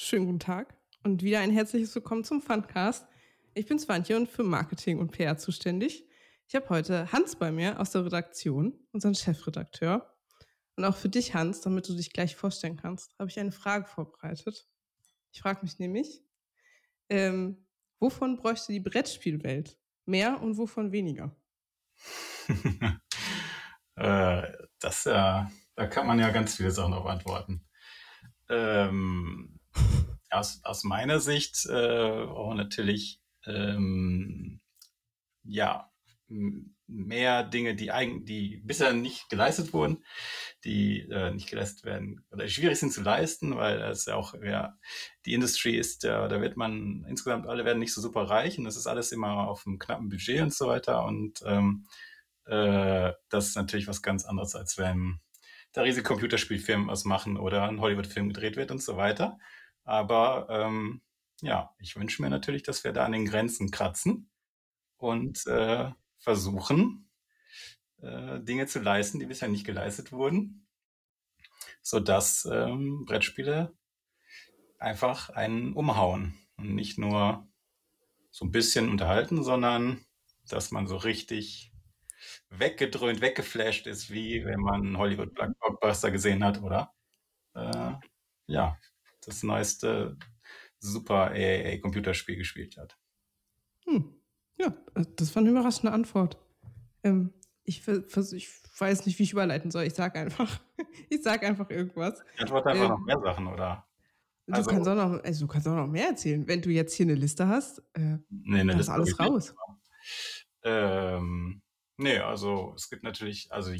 schönen 0.00 0.24
guten 0.24 0.40
Tag 0.40 0.74
und 1.04 1.22
wieder 1.22 1.40
ein 1.40 1.50
herzliches 1.50 1.94
Willkommen 1.94 2.24
zum 2.24 2.40
Fundcast. 2.40 3.06
Ich 3.52 3.66
bin 3.66 3.78
Swantje 3.78 4.16
und 4.16 4.30
für 4.30 4.42
Marketing 4.42 4.98
und 4.98 5.12
PR 5.12 5.36
zuständig. 5.36 6.06
Ich 6.48 6.54
habe 6.54 6.70
heute 6.70 7.12
Hans 7.12 7.36
bei 7.36 7.52
mir 7.52 7.78
aus 7.78 7.90
der 7.90 8.06
Redaktion, 8.06 8.72
unseren 8.92 9.14
Chefredakteur. 9.14 10.10
Und 10.76 10.86
auch 10.86 10.96
für 10.96 11.10
dich, 11.10 11.34
Hans, 11.34 11.60
damit 11.60 11.86
du 11.86 11.94
dich 11.94 12.14
gleich 12.14 12.34
vorstellen 12.34 12.78
kannst, 12.78 13.14
habe 13.18 13.28
ich 13.28 13.38
eine 13.38 13.52
Frage 13.52 13.84
vorbereitet. 13.84 14.66
Ich 15.32 15.42
frage 15.42 15.60
mich 15.62 15.78
nämlich, 15.78 16.24
ähm, 17.10 17.66
wovon 17.98 18.38
bräuchte 18.38 18.72
die 18.72 18.80
Brettspielwelt 18.80 19.78
mehr 20.06 20.40
und 20.40 20.56
wovon 20.56 20.92
weniger? 20.92 21.36
äh, 23.96 24.42
das 24.78 25.04
äh, 25.04 25.42
da 25.74 25.86
kann 25.90 26.06
man 26.06 26.18
ja 26.18 26.30
ganz 26.30 26.56
viele 26.56 26.70
Sachen 26.70 26.92
darauf 26.92 27.06
antworten. 27.06 27.66
Ähm, 28.48 29.59
aus, 30.30 30.60
aus 30.64 30.84
meiner 30.84 31.20
Sicht 31.20 31.66
äh, 31.66 32.24
auch 32.24 32.54
natürlich 32.54 33.20
ähm, 33.46 34.60
ja 35.44 35.90
mehr 36.86 37.44
Dinge, 37.44 37.74
die 37.74 37.90
eigentlich, 37.90 38.24
die 38.24 38.62
bisher 38.64 38.92
nicht 38.92 39.28
geleistet 39.28 39.72
wurden, 39.72 40.04
die 40.64 41.00
äh, 41.10 41.32
nicht 41.32 41.48
geleistet 41.48 41.84
werden 41.84 42.24
oder 42.30 42.48
schwierig 42.48 42.78
sind 42.78 42.92
zu 42.92 43.02
leisten, 43.02 43.56
weil 43.56 43.80
es 43.82 44.06
ja 44.06 44.16
auch 44.16 44.34
ja, 44.42 44.76
die 45.26 45.34
Industrie 45.34 45.76
ist, 45.76 46.02
ja, 46.04 46.26
da 46.28 46.40
wird 46.40 46.56
man 46.56 47.04
insgesamt 47.08 47.46
alle 47.46 47.64
werden 47.64 47.78
nicht 47.78 47.94
so 47.94 48.00
super 48.00 48.22
reich 48.22 48.58
und 48.58 48.64
das 48.64 48.76
ist 48.76 48.86
alles 48.86 49.12
immer 49.12 49.48
auf 49.48 49.66
einem 49.66 49.78
knappen 49.78 50.08
Budget 50.08 50.40
und 50.42 50.54
so 50.54 50.66
weiter 50.68 51.04
und 51.04 51.40
ähm, 51.44 51.86
äh, 52.46 53.12
das 53.28 53.48
ist 53.48 53.56
natürlich 53.56 53.88
was 53.88 54.02
ganz 54.02 54.24
anderes, 54.24 54.54
als 54.54 54.78
wenn 54.78 55.20
da 55.72 55.82
riesige 55.82 56.06
Computerspielfirmen 56.06 56.88
was 56.88 57.04
machen 57.04 57.36
oder 57.36 57.68
ein 57.68 57.80
Hollywood-Film 57.80 58.28
gedreht 58.28 58.56
wird 58.56 58.72
und 58.72 58.82
so 58.82 58.96
weiter. 58.96 59.38
Aber 59.84 60.46
ähm, 60.50 61.02
ja, 61.42 61.74
ich 61.78 61.96
wünsche 61.96 62.22
mir 62.22 62.30
natürlich, 62.30 62.62
dass 62.62 62.84
wir 62.84 62.92
da 62.92 63.04
an 63.04 63.12
den 63.12 63.26
Grenzen 63.26 63.70
kratzen 63.70 64.30
und 64.98 65.46
äh, 65.46 65.90
versuchen, 66.18 67.10
äh, 68.02 68.40
Dinge 68.40 68.66
zu 68.66 68.80
leisten, 68.80 69.18
die 69.18 69.26
bisher 69.26 69.48
nicht 69.48 69.66
geleistet 69.66 70.12
wurden, 70.12 70.66
sodass 71.82 72.46
ähm, 72.50 73.04
Brettspiele 73.06 73.74
einfach 74.78 75.30
einen 75.30 75.72
umhauen 75.74 76.34
und 76.56 76.74
nicht 76.74 76.98
nur 76.98 77.46
so 78.30 78.44
ein 78.44 78.52
bisschen 78.52 78.88
unterhalten, 78.88 79.42
sondern 79.42 80.04
dass 80.48 80.70
man 80.70 80.86
so 80.86 80.96
richtig 80.96 81.72
weggedröhnt, 82.50 83.20
weggeflasht 83.20 83.86
ist, 83.86 84.10
wie 84.10 84.44
wenn 84.44 84.60
man 84.60 84.98
Hollywood 84.98 85.34
Blockbuster 85.34 86.10
gesehen 86.10 86.44
hat, 86.44 86.62
oder? 86.62 86.92
Äh, 87.54 87.94
ja, 88.46 88.76
das 89.24 89.42
neueste 89.42 90.16
super 90.78 91.30
AAA-Computerspiel 91.32 92.36
gespielt 92.36 92.76
hat. 92.76 92.98
Hm. 93.86 94.14
Ja, 94.58 94.74
das 95.16 95.34
war 95.34 95.40
eine 95.40 95.50
überraschende 95.50 95.92
Antwort. 95.92 96.38
Ähm, 97.02 97.32
ich, 97.64 97.86
ich, 97.86 98.48
weiß 98.78 99.06
nicht, 99.06 99.18
wie 99.18 99.22
ich 99.22 99.32
überleiten 99.32 99.70
soll. 99.70 99.84
Ich 99.84 99.94
sag 99.94 100.16
einfach, 100.16 100.60
ich 101.10 101.22
sag 101.22 101.42
einfach 101.44 101.70
irgendwas. 101.70 102.22
Ich 102.34 102.40
antworte 102.40 102.70
einfach 102.70 102.84
ähm, 102.84 102.90
noch 102.90 103.00
mehr 103.00 103.20
Sachen, 103.20 103.46
oder? 103.46 103.86
Du, 104.46 104.54
also, 104.54 104.70
kannst 104.70 104.88
auch 104.88 104.94
noch, 104.96 105.22
also 105.22 105.46
du 105.46 105.52
kannst 105.52 105.68
auch 105.68 105.76
noch 105.76 105.86
mehr 105.86 106.08
erzählen. 106.08 106.46
Wenn 106.48 106.60
du 106.60 106.70
jetzt 106.70 106.94
hier 106.94 107.06
eine 107.06 107.14
Liste 107.14 107.46
hast, 107.46 107.82
äh, 107.94 108.16
nee, 108.28 108.60
eine 108.60 108.72
Liste 108.72 108.92
alles 108.92 109.18
raus. 109.18 109.54
Ähm, 110.62 111.62
nee, 111.96 112.18
also 112.18 112.72
es 112.76 112.90
gibt 112.90 113.02
natürlich, 113.02 113.52
also 113.52 113.72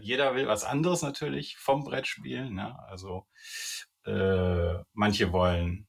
jeder 0.00 0.34
will 0.34 0.46
was 0.46 0.64
anderes 0.64 1.02
natürlich 1.02 1.56
vom 1.58 1.84
Brettspiel. 1.84 2.50
Ne? 2.50 2.78
Also 2.88 3.26
äh, 4.06 4.82
manche 4.92 5.32
wollen 5.32 5.86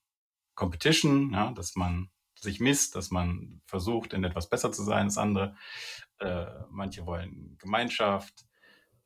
Competition, 0.55 1.31
ja, 1.33 1.51
dass 1.51 1.75
man 1.75 2.09
sich 2.39 2.59
misst, 2.59 2.95
dass 2.95 3.11
man 3.11 3.61
versucht, 3.65 4.13
in 4.13 4.23
etwas 4.23 4.49
besser 4.49 4.71
zu 4.71 4.83
sein 4.83 5.05
als 5.05 5.17
andere. 5.17 5.55
Äh, 6.19 6.45
manche 6.69 7.05
wollen 7.05 7.57
Gemeinschaft, 7.59 8.45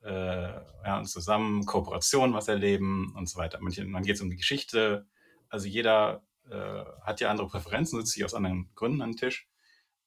äh, 0.02 0.52
ja, 0.84 0.98
und 0.98 1.06
zusammen 1.06 1.64
Kooperation 1.64 2.34
was 2.34 2.48
erleben 2.48 3.14
und 3.16 3.28
so 3.28 3.38
weiter. 3.38 3.58
Manche, 3.60 3.84
man 3.84 4.02
geht 4.02 4.16
es 4.16 4.22
um 4.22 4.30
die 4.30 4.36
Geschichte. 4.36 5.06
Also 5.48 5.68
jeder 5.68 6.22
äh, 6.50 6.84
hat 7.02 7.20
ja 7.20 7.30
andere 7.30 7.48
Präferenzen, 7.48 7.98
sitzt 7.98 8.12
sich 8.12 8.24
aus 8.24 8.34
anderen 8.34 8.70
Gründen 8.74 9.02
an 9.02 9.12
den 9.12 9.16
Tisch. 9.16 9.48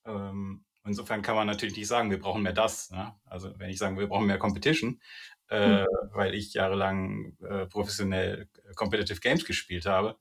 Ähm, 0.06 0.66
insofern 0.84 1.22
kann 1.22 1.36
man 1.36 1.48
natürlich 1.48 1.78
nicht 1.78 1.88
sagen, 1.88 2.12
wir 2.12 2.20
brauchen 2.20 2.44
mehr 2.44 2.54
das. 2.54 2.90
Ja? 2.90 3.20
Also 3.26 3.58
wenn 3.58 3.70
ich 3.70 3.78
sage, 3.78 3.98
wir 3.98 4.08
brauchen 4.08 4.28
mehr 4.28 4.38
Competition, 4.38 5.00
äh, 5.50 5.82
mhm. 5.82 5.88
weil 6.12 6.34
ich 6.34 6.54
jahrelang 6.54 7.38
äh, 7.42 7.66
professionell 7.68 8.50
Competitive 8.76 9.20
Games 9.20 9.46
gespielt 9.46 9.86
habe, 9.86 10.18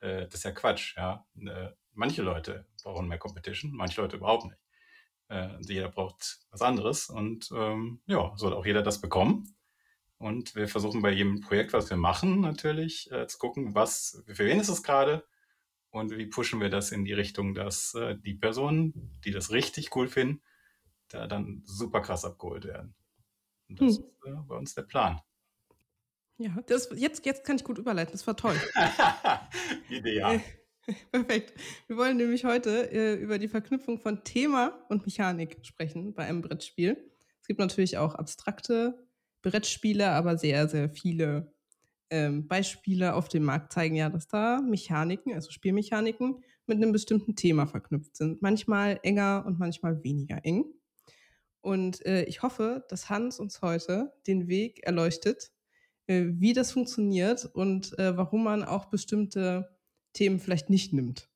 äh, 0.00 0.24
das 0.26 0.34
ist 0.34 0.44
ja 0.44 0.52
Quatsch. 0.52 0.96
Ja? 0.96 1.26
Äh, 1.36 1.70
manche 1.92 2.22
Leute 2.22 2.66
brauchen 2.82 3.08
mehr 3.08 3.18
Competition, 3.18 3.72
manche 3.72 4.00
Leute 4.00 4.16
überhaupt 4.16 4.44
nicht. 4.44 4.58
Äh, 5.28 5.48
jeder 5.60 5.88
braucht 5.88 6.40
was 6.50 6.62
anderes 6.62 7.08
und 7.08 7.50
ähm, 7.52 8.00
ja, 8.06 8.32
soll 8.36 8.54
auch 8.54 8.66
jeder 8.66 8.82
das 8.82 9.00
bekommen. 9.00 9.54
Und 10.18 10.54
wir 10.54 10.68
versuchen 10.68 11.02
bei 11.02 11.10
jedem 11.10 11.40
Projekt, 11.40 11.72
was 11.72 11.90
wir 11.90 11.96
machen, 11.96 12.40
natürlich 12.40 13.10
äh, 13.12 13.26
zu 13.26 13.38
gucken, 13.38 13.74
was, 13.74 14.22
für 14.26 14.46
wen 14.46 14.60
ist 14.60 14.68
es 14.68 14.82
gerade 14.82 15.26
und 15.90 16.16
wie 16.16 16.26
pushen 16.26 16.60
wir 16.60 16.70
das 16.70 16.90
in 16.92 17.04
die 17.04 17.12
Richtung, 17.12 17.54
dass 17.54 17.94
äh, 17.94 18.16
die 18.16 18.34
Personen, 18.34 19.18
die 19.24 19.30
das 19.30 19.50
richtig 19.50 19.94
cool 19.94 20.08
finden, 20.08 20.42
da 21.08 21.26
dann 21.26 21.62
super 21.64 22.00
krass 22.00 22.24
abgeholt 22.24 22.64
werden. 22.64 22.94
Und 23.68 23.80
das 23.80 23.80
hm. 23.80 23.88
ist 23.88 24.00
äh, 24.26 24.32
bei 24.46 24.56
uns 24.56 24.74
der 24.74 24.82
Plan. 24.82 25.20
Ja, 26.38 26.56
das, 26.66 26.90
jetzt, 26.94 27.24
jetzt 27.24 27.44
kann 27.44 27.56
ich 27.56 27.64
gut 27.64 27.78
überleiten. 27.78 28.12
Das 28.12 28.26
war 28.26 28.36
toll. 28.36 28.56
Ideal. 29.90 30.40
Perfekt. 31.10 31.54
Wir 31.88 31.96
wollen 31.96 32.16
nämlich 32.16 32.44
heute 32.44 32.92
äh, 32.92 33.14
über 33.14 33.38
die 33.38 33.48
Verknüpfung 33.48 33.98
von 33.98 34.22
Thema 34.22 34.84
und 34.88 35.04
Mechanik 35.04 35.58
sprechen 35.62 36.14
bei 36.14 36.24
einem 36.24 36.42
Brettspiel. 36.42 37.10
Es 37.40 37.46
gibt 37.46 37.58
natürlich 37.58 37.98
auch 37.98 38.14
abstrakte 38.14 39.06
Brettspiele, 39.42 40.10
aber 40.10 40.36
sehr, 40.36 40.68
sehr 40.68 40.90
viele 40.90 41.52
ähm, 42.10 42.46
Beispiele 42.46 43.14
auf 43.14 43.28
dem 43.28 43.44
Markt 43.44 43.72
zeigen 43.72 43.96
ja, 43.96 44.10
dass 44.10 44.28
da 44.28 44.60
Mechaniken, 44.60 45.34
also 45.34 45.50
Spielmechaniken, 45.50 46.42
mit 46.66 46.76
einem 46.76 46.92
bestimmten 46.92 47.34
Thema 47.34 47.66
verknüpft 47.66 48.16
sind. 48.16 48.42
Manchmal 48.42 49.00
enger 49.02 49.44
und 49.46 49.58
manchmal 49.58 50.02
weniger 50.02 50.44
eng. 50.44 50.64
Und 51.66 52.06
äh, 52.06 52.22
ich 52.26 52.44
hoffe, 52.44 52.84
dass 52.88 53.10
Hans 53.10 53.40
uns 53.40 53.60
heute 53.60 54.12
den 54.28 54.46
Weg 54.46 54.86
erleuchtet, 54.86 55.50
äh, 56.06 56.26
wie 56.28 56.52
das 56.52 56.70
funktioniert 56.70 57.44
und 57.44 57.98
äh, 57.98 58.16
warum 58.16 58.44
man 58.44 58.62
auch 58.62 58.84
bestimmte 58.84 59.76
Themen 60.12 60.38
vielleicht 60.38 60.70
nicht 60.70 60.92
nimmt. 60.92 61.28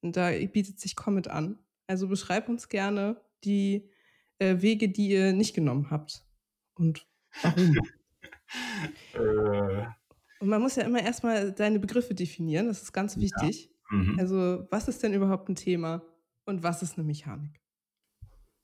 Und 0.00 0.16
da 0.16 0.30
bietet 0.30 0.80
sich 0.80 0.96
Comet 0.96 1.28
an. 1.28 1.58
Also 1.86 2.08
beschreib 2.08 2.48
uns 2.48 2.70
gerne 2.70 3.20
die 3.44 3.90
äh, 4.38 4.62
Wege, 4.62 4.88
die 4.88 5.10
ihr 5.10 5.34
nicht 5.34 5.54
genommen 5.54 5.90
habt. 5.90 6.24
Und 6.72 7.06
warum? 7.42 7.76
äh. 9.12 9.84
Und 10.40 10.48
man 10.48 10.62
muss 10.62 10.76
ja 10.76 10.84
immer 10.84 11.02
erstmal 11.02 11.52
deine 11.52 11.78
Begriffe 11.78 12.14
definieren, 12.14 12.68
das 12.68 12.84
ist 12.84 12.92
ganz 12.94 13.18
wichtig. 13.18 13.70
Ja. 13.90 13.98
Mhm. 13.98 14.18
Also, 14.18 14.66
was 14.70 14.88
ist 14.88 15.02
denn 15.02 15.12
überhaupt 15.12 15.50
ein 15.50 15.56
Thema 15.56 16.02
und 16.46 16.62
was 16.62 16.82
ist 16.82 16.96
eine 16.96 17.06
Mechanik? 17.06 17.60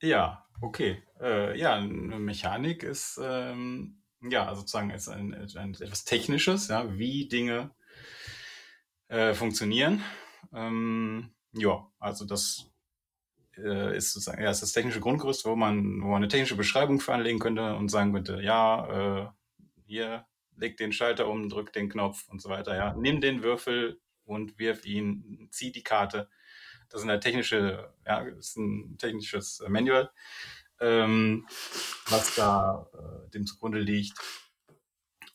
Ja, 0.05 0.47
okay. 0.61 1.03
Äh, 1.19 1.59
ja, 1.59 1.81
Mechanik 1.81 2.83
ist 2.83 3.19
ähm, 3.23 4.03
ja 4.21 4.55
sozusagen 4.55 4.91
ist 4.91 5.09
ein, 5.09 5.33
ein, 5.35 5.75
etwas 5.75 6.05
Technisches, 6.05 6.69
ja, 6.69 6.99
wie 6.99 7.27
Dinge 7.27 7.71
äh, 9.09 9.33
funktionieren. 9.33 10.03
Ähm, 10.53 11.31
ja, 11.53 11.91
also 11.99 12.27
das 12.27 12.71
äh, 13.57 13.97
ist 13.97 14.13
sozusagen 14.13 14.43
ja, 14.43 14.51
ist 14.51 14.61
das 14.61 14.73
technische 14.73 15.01
Grundgerüst, 15.01 15.47
wo 15.47 15.57
man, 15.57 16.03
wo 16.03 16.09
man 16.09 16.17
eine 16.17 16.29
technische 16.29 16.57
Beschreibung 16.57 17.01
für 17.01 17.15
anlegen 17.15 17.39
könnte 17.39 17.75
und 17.75 17.89
sagen 17.89 18.13
könnte, 18.13 18.43
ja, 18.43 19.23
äh, 19.23 19.29
hier 19.87 20.27
leg 20.57 20.77
den 20.77 20.93
Schalter 20.93 21.29
um, 21.29 21.49
drück 21.49 21.73
den 21.73 21.89
Knopf 21.89 22.29
und 22.29 22.43
so 22.43 22.51
weiter. 22.51 22.77
Ja, 22.77 22.95
nimm 22.95 23.23
den 23.23 23.43
Würfel 23.43 24.03
und 24.25 24.59
wirf 24.59 24.85
ihn, 24.85 25.49
zieh 25.51 25.73
die 25.73 25.83
Karte. 25.83 26.29
Das 26.95 27.03
ist 27.03 27.09
eine 27.09 27.19
technische, 27.19 27.93
ja, 28.07 28.21
ist 28.21 28.57
ein 28.57 28.97
technisches 28.99 29.61
Manual, 29.67 30.13
ähm, 30.79 31.45
was 32.07 32.37
da 32.37 32.87
äh, 32.95 33.31
dem 33.31 33.47
zugrunde 33.47 33.81
liegt. 33.81 34.17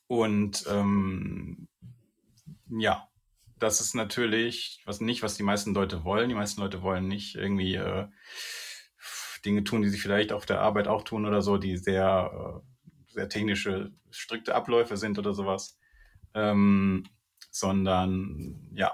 Und 0.07 0.63
ähm, 0.69 1.67
ja, 2.69 3.09
das 3.57 3.81
ist 3.81 3.93
natürlich 3.93 4.81
was 4.85 5.01
nicht, 5.01 5.21
was 5.21 5.35
die 5.35 5.43
meisten 5.43 5.73
Leute 5.73 6.05
wollen. 6.05 6.29
Die 6.29 6.35
meisten 6.35 6.61
Leute 6.61 6.81
wollen 6.81 7.09
nicht 7.09 7.35
irgendwie 7.35 7.75
äh, 7.75 8.07
Dinge 9.43 9.65
tun, 9.65 9.81
die 9.81 9.89
sie 9.89 9.99
vielleicht 9.99 10.31
auf 10.31 10.45
der 10.45 10.61
Arbeit 10.61 10.87
auch 10.87 11.03
tun 11.03 11.25
oder 11.25 11.41
so, 11.41 11.57
die 11.57 11.75
sehr, 11.75 12.63
äh, 12.63 13.11
sehr 13.11 13.27
technische, 13.27 13.91
strikte 14.11 14.55
Abläufe 14.55 14.95
sind 14.95 15.19
oder 15.19 15.33
sowas. 15.33 15.77
Ähm, 16.33 17.05
sondern 17.51 18.69
ja, 18.71 18.93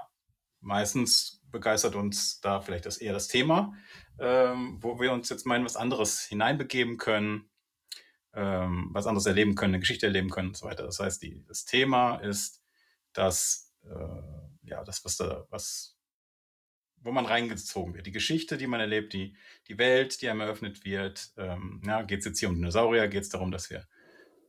meistens 0.60 1.36
begeistert 1.56 1.94
uns 1.94 2.40
da 2.40 2.60
vielleicht 2.60 2.84
das 2.84 2.98
eher 2.98 3.14
das 3.14 3.28
Thema, 3.28 3.74
ähm, 4.18 4.78
wo 4.82 5.00
wir 5.00 5.10
uns 5.10 5.30
jetzt 5.30 5.46
meinen, 5.46 5.64
was 5.64 5.76
anderes 5.76 6.20
hineinbegeben 6.20 6.98
können, 6.98 7.48
ähm, 8.34 8.90
was 8.92 9.06
anderes 9.06 9.24
erleben 9.24 9.54
können, 9.54 9.74
eine 9.74 9.80
Geschichte 9.80 10.04
erleben 10.04 10.28
können 10.28 10.48
und 10.48 10.56
so 10.56 10.66
weiter. 10.66 10.84
Das 10.84 11.00
heißt, 11.00 11.22
die, 11.22 11.42
das 11.46 11.64
Thema 11.64 12.16
ist, 12.16 12.62
dass 13.14 13.74
äh, 13.84 14.68
ja, 14.68 14.84
das, 14.84 15.02
was 15.04 15.16
da, 15.16 15.46
was, 15.48 15.96
wo 16.96 17.10
man 17.10 17.24
reingezogen 17.24 17.94
wird. 17.94 18.06
Die 18.06 18.12
Geschichte, 18.12 18.58
die 18.58 18.66
man 18.66 18.80
erlebt, 18.80 19.14
die, 19.14 19.34
die 19.68 19.78
Welt, 19.78 20.20
die 20.20 20.28
einem 20.28 20.42
eröffnet 20.42 20.84
wird. 20.84 21.32
Ähm, 21.38 21.80
ja, 21.86 22.02
geht 22.02 22.18
es 22.18 22.26
jetzt 22.26 22.38
hier 22.38 22.50
um 22.50 22.56
Dinosaurier? 22.56 23.08
Geht 23.08 23.22
es 23.22 23.30
darum, 23.30 23.50
dass 23.50 23.70
wir 23.70 23.86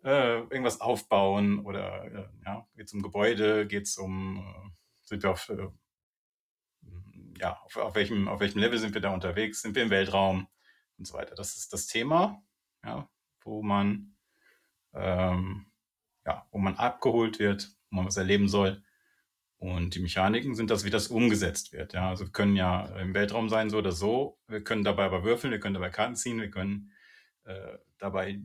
äh, 0.03 0.39
irgendwas 0.39 0.81
aufbauen? 0.81 1.59
Oder 1.59 2.03
äh, 2.05 2.27
ja, 2.45 2.67
geht 2.75 2.87
es 2.87 2.93
um 2.93 3.01
Gebäude? 3.01 3.65
Geht 3.65 3.85
es 3.85 3.97
um, 3.97 4.39
äh, 4.39 4.69
sind 5.03 5.23
wir 5.23 5.31
auf, 5.31 5.47
äh, 5.47 5.67
ja, 7.39 7.59
auf, 7.63 7.77
auf, 7.77 7.95
welchem, 7.95 8.27
auf 8.27 8.39
welchem 8.39 8.59
Level 8.59 8.77
sind 8.77 8.93
wir 8.93 9.01
da 9.01 9.13
unterwegs? 9.13 9.61
Sind 9.61 9.75
wir 9.75 9.83
im 9.83 9.89
Weltraum? 9.89 10.47
Und 10.97 11.05
so 11.05 11.13
weiter. 11.13 11.35
Das 11.35 11.55
ist 11.55 11.71
das 11.73 11.87
Thema, 11.87 12.41
ja, 12.83 13.07
wo 13.41 13.61
man, 13.61 14.15
ähm, 14.93 15.67
ja, 16.25 16.45
wo 16.51 16.57
man 16.57 16.75
abgeholt 16.75 17.39
wird, 17.39 17.69
wo 17.89 17.97
man 17.97 18.05
was 18.05 18.17
erleben 18.17 18.47
soll. 18.47 18.83
Und 19.59 19.95
die 19.95 19.99
Mechaniken 19.99 20.55
sind 20.55 20.69
das, 20.69 20.85
wie 20.85 20.89
das 20.89 21.07
umgesetzt 21.07 21.73
wird. 21.73 21.93
Ja, 21.93 22.09
also 22.09 22.25
wir 22.25 22.31
können 22.31 22.55
ja 22.55 22.85
im 22.99 23.13
Weltraum 23.13 23.49
sein, 23.49 23.69
so 23.69 23.77
oder 23.77 23.91
so. 23.91 24.39
Wir 24.47 24.63
können 24.63 24.83
dabei 24.83 25.05
aber 25.05 25.23
würfeln, 25.23 25.51
wir 25.51 25.59
können 25.59 25.73
dabei 25.73 25.89
Karten 25.89 26.15
ziehen, 26.15 26.39
wir 26.39 26.51
können 26.51 26.91
äh, 27.43 27.77
dabei 27.97 28.39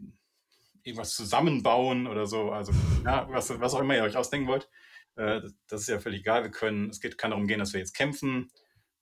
irgendwas 0.83 1.15
zusammenbauen 1.15 2.07
oder 2.07 2.27
so. 2.27 2.51
Also, 2.51 2.73
ja, 3.05 3.29
was, 3.31 3.59
was 3.61 3.75
auch 3.75 3.81
immer 3.81 3.97
ihr 3.97 4.05
euch 4.05 4.17
ausdenken 4.17 4.49
wollt. 4.49 4.69
Äh, 5.17 5.43
das 5.69 5.83
ist 5.83 5.89
ja 5.89 6.01
völlig 6.01 6.21
egal. 6.21 6.45
Wir 6.45 6.51
können, 6.51 6.91
es 6.91 7.01
geht, 7.01 7.19
kann 7.19 7.31
darum 7.31 7.47
gehen, 7.47 7.59
dass 7.59 7.73
wir 7.73 7.81
jetzt 7.81 7.95
kämpfen 7.95 8.51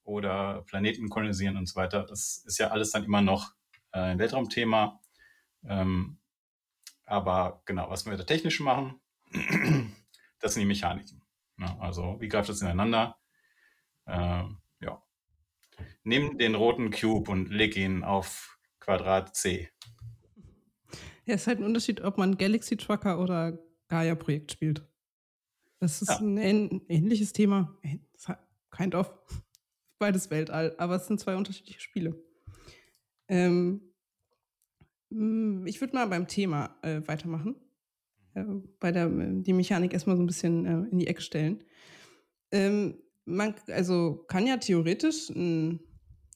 oder 0.05 0.63
Planeten 0.63 1.09
kolonisieren 1.09 1.57
und 1.57 1.67
so 1.67 1.77
weiter. 1.77 2.05
Das 2.05 2.43
ist 2.47 2.59
ja 2.59 2.69
alles 2.69 2.91
dann 2.91 3.05
immer 3.05 3.23
noch 3.23 3.53
äh, 3.93 4.01
ein 4.01 4.19
Weltraumthema. 4.19 5.01
Ähm, 5.65 6.19
aber 7.05 7.63
genau, 7.65 7.91
was 7.91 8.07
wir 8.07 8.17
da 8.17 8.25
technisch 8.25 8.61
machen, 8.61 9.01
das 10.41 10.55
sind 10.55 10.61
die 10.61 10.67
Mechaniken. 10.67 11.23
Ja, 11.59 11.77
also 11.79 12.17
wie 12.21 12.29
greift 12.29 12.49
das 12.49 12.63
ineinander? 12.63 13.19
Äh, 14.07 14.45
ja. 14.81 15.03
Nimm 16.03 16.39
den 16.39 16.55
roten 16.55 16.91
Cube 16.91 17.31
und 17.31 17.51
leg 17.51 17.77
ihn 17.77 18.03
auf 18.05 18.59
Quadrat 18.79 19.35
C. 19.37 19.71
Ja, 21.27 21.35
es 21.35 21.43
ist 21.43 21.47
halt 21.47 21.59
ein 21.59 21.65
Unterschied, 21.65 22.01
ob 22.01 22.19
man 22.19 22.39
Galaxy 22.39 22.77
Trucker 22.77 23.21
oder 23.21 23.59
Gaia-Projekt 23.89 24.53
spielt. 24.53 24.87
Das 25.79 26.03
ist 26.03 26.09
ja. 26.09 26.19
ein 26.19 26.37
ähnliches 26.89 27.33
Thema. 27.33 27.79
Kind 28.71 28.95
of. 28.95 29.13
Beides 30.01 30.31
Weltall, 30.31 30.75
aber 30.79 30.97
es 30.97 31.07
sind 31.07 31.21
zwei 31.21 31.37
unterschiedliche 31.37 31.81
Spiele. 31.81 32.21
Ähm, 33.29 33.83
ich 35.11 35.81
würde 35.81 35.95
mal 35.95 36.07
beim 36.07 36.27
Thema 36.27 36.77
äh, 36.83 37.03
weitermachen 37.07 37.55
äh, 38.35 38.45
bei 38.79 38.93
der 38.93 39.09
die 39.09 39.53
Mechanik 39.53 39.93
erstmal 39.93 40.17
so 40.17 40.23
ein 40.23 40.27
bisschen 40.27 40.67
äh, 40.67 40.91
in 40.91 40.99
die 40.99 41.07
Ecke 41.07 41.21
stellen. 41.21 41.65
Ähm, 42.51 42.99
man 43.25 43.55
also 43.69 44.25
kann 44.29 44.47
ja 44.47 44.57
theoretisch 44.57 45.29
ein, 45.31 45.81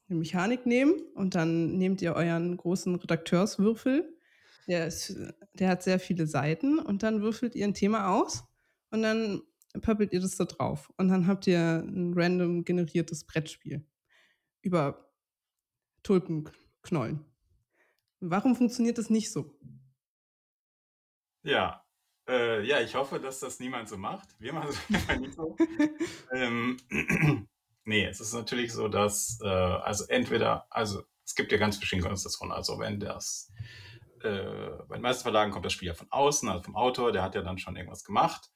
eine 0.09 0.19
Mechanik 0.19 0.67
nehmen 0.67 0.95
und 1.15 1.35
dann 1.35 1.79
nehmt 1.79 2.03
ihr 2.03 2.15
euren 2.15 2.57
großen 2.57 2.95
Redakteurswürfel. 2.95 4.15
Der, 4.67 4.87
ist, 4.87 5.17
der 5.55 5.69
hat 5.69 5.83
sehr 5.83 5.99
viele 5.99 6.27
Seiten 6.27 6.79
und 6.79 7.03
dann 7.03 7.23
würfelt 7.23 7.55
ihr 7.55 7.67
ein 7.67 7.75
Thema 7.75 8.15
aus 8.15 8.45
und 8.91 9.03
dann 9.03 9.43
pöppelt 9.81 10.13
ihr 10.13 10.21
das 10.21 10.37
da 10.37 10.45
drauf. 10.45 10.93
Und 10.97 11.09
dann 11.09 11.27
habt 11.27 11.47
ihr 11.47 11.85
ein 11.87 12.15
random 12.15 12.65
generiertes 12.65 13.25
Brettspiel 13.25 13.87
über 14.63 15.11
Tulpenknollen. 16.03 17.25
Warum 18.21 18.57
funktioniert 18.57 18.99
das 18.99 19.11
nicht 19.11 19.31
so? 19.31 19.59
Ja, 21.43 21.85
äh, 22.27 22.67
ja, 22.67 22.81
ich 22.81 22.95
hoffe, 22.95 23.21
dass 23.21 23.41
das 23.41 23.61
niemand 23.61 23.89
so 23.89 23.99
macht. 23.99 24.29
Wir 24.39 24.53
machen 24.53 24.71
es 24.71 24.89
nicht 25.21 25.35
so. 25.35 25.57
ähm, 26.33 26.79
nee, 27.85 28.07
es 28.07 28.21
ist 28.21 28.33
natürlich 28.33 28.73
so, 28.73 28.89
dass, 28.89 29.39
äh, 29.43 29.49
also 29.49 30.05
entweder, 30.09 30.67
also 30.71 31.03
es 31.25 31.35
gibt 31.35 31.53
ja 31.53 31.59
ganz 31.59 31.77
verschiedene 31.77 32.07
Konstellationen. 32.07 32.55
Also 32.55 32.79
wenn 32.79 32.99
das, 32.99 33.53
äh, 34.23 34.71
bei 34.89 34.97
den 34.97 35.03
meisten 35.03 35.23
Verlagen 35.23 35.53
kommt 35.53 35.67
das 35.67 35.73
Spiel 35.75 35.89
ja 35.89 35.95
von 35.95 36.11
außen, 36.11 36.49
also 36.49 36.63
vom 36.63 36.77
Autor, 36.77 37.13
der 37.13 37.23
hat 37.23 37.35
ja 37.35 37.43
dann 37.43 37.59
schon 37.59 37.77
irgendwas 37.77 38.05
gemacht. 38.05 38.51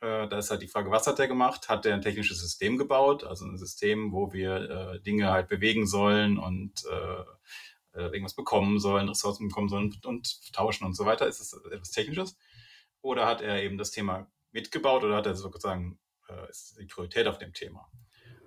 Äh, 0.00 0.28
da 0.28 0.38
ist 0.38 0.50
halt 0.50 0.62
die 0.62 0.68
Frage, 0.68 0.90
was 0.90 1.06
hat 1.06 1.18
er 1.18 1.26
gemacht? 1.26 1.68
Hat 1.68 1.84
er 1.84 1.94
ein 1.94 2.02
technisches 2.02 2.40
System 2.40 2.78
gebaut? 2.78 3.24
Also 3.24 3.44
ein 3.46 3.58
System, 3.58 4.12
wo 4.12 4.32
wir 4.32 4.70
äh, 4.70 5.00
Dinge 5.00 5.30
halt 5.30 5.48
bewegen 5.48 5.86
sollen 5.86 6.38
und 6.38 6.84
äh, 6.86 7.98
äh, 7.98 8.04
irgendwas 8.04 8.34
bekommen 8.34 8.78
sollen, 8.78 9.08
Ressourcen 9.08 9.48
bekommen 9.48 9.68
sollen 9.68 9.86
und, 9.86 10.06
und 10.06 10.52
tauschen 10.52 10.86
und 10.86 10.94
so 10.94 11.04
weiter. 11.04 11.26
Ist 11.26 11.40
es 11.40 11.52
etwas 11.52 11.90
Technisches? 11.90 12.36
Oder 13.02 13.26
hat 13.26 13.40
er 13.40 13.62
eben 13.62 13.78
das 13.78 13.90
Thema 13.90 14.30
mitgebaut 14.52 15.02
oder 15.02 15.16
hat 15.16 15.26
er 15.26 15.34
sozusagen 15.34 15.98
äh, 16.28 16.48
ist 16.48 16.78
die 16.78 16.86
Priorität 16.86 17.26
auf 17.26 17.38
dem 17.38 17.52
Thema? 17.52 17.90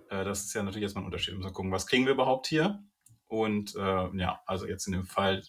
Äh, 0.10 0.24
das 0.24 0.46
ist 0.46 0.54
ja 0.54 0.64
natürlich 0.64 0.84
erstmal 0.84 1.04
ein 1.04 1.08
Unterschied. 1.08 1.34
Wir 1.34 1.40
müssen 1.40 1.54
gucken, 1.54 1.72
was 1.72 1.88
kriegen 1.88 2.06
wir 2.06 2.14
überhaupt 2.14 2.48
hier? 2.48 2.82
Und 3.28 3.76
äh, 3.76 4.18
ja, 4.18 4.42
also 4.46 4.68
jetzt 4.68 4.88
in 4.88 4.94
dem 4.94 5.06
Fall, 5.06 5.44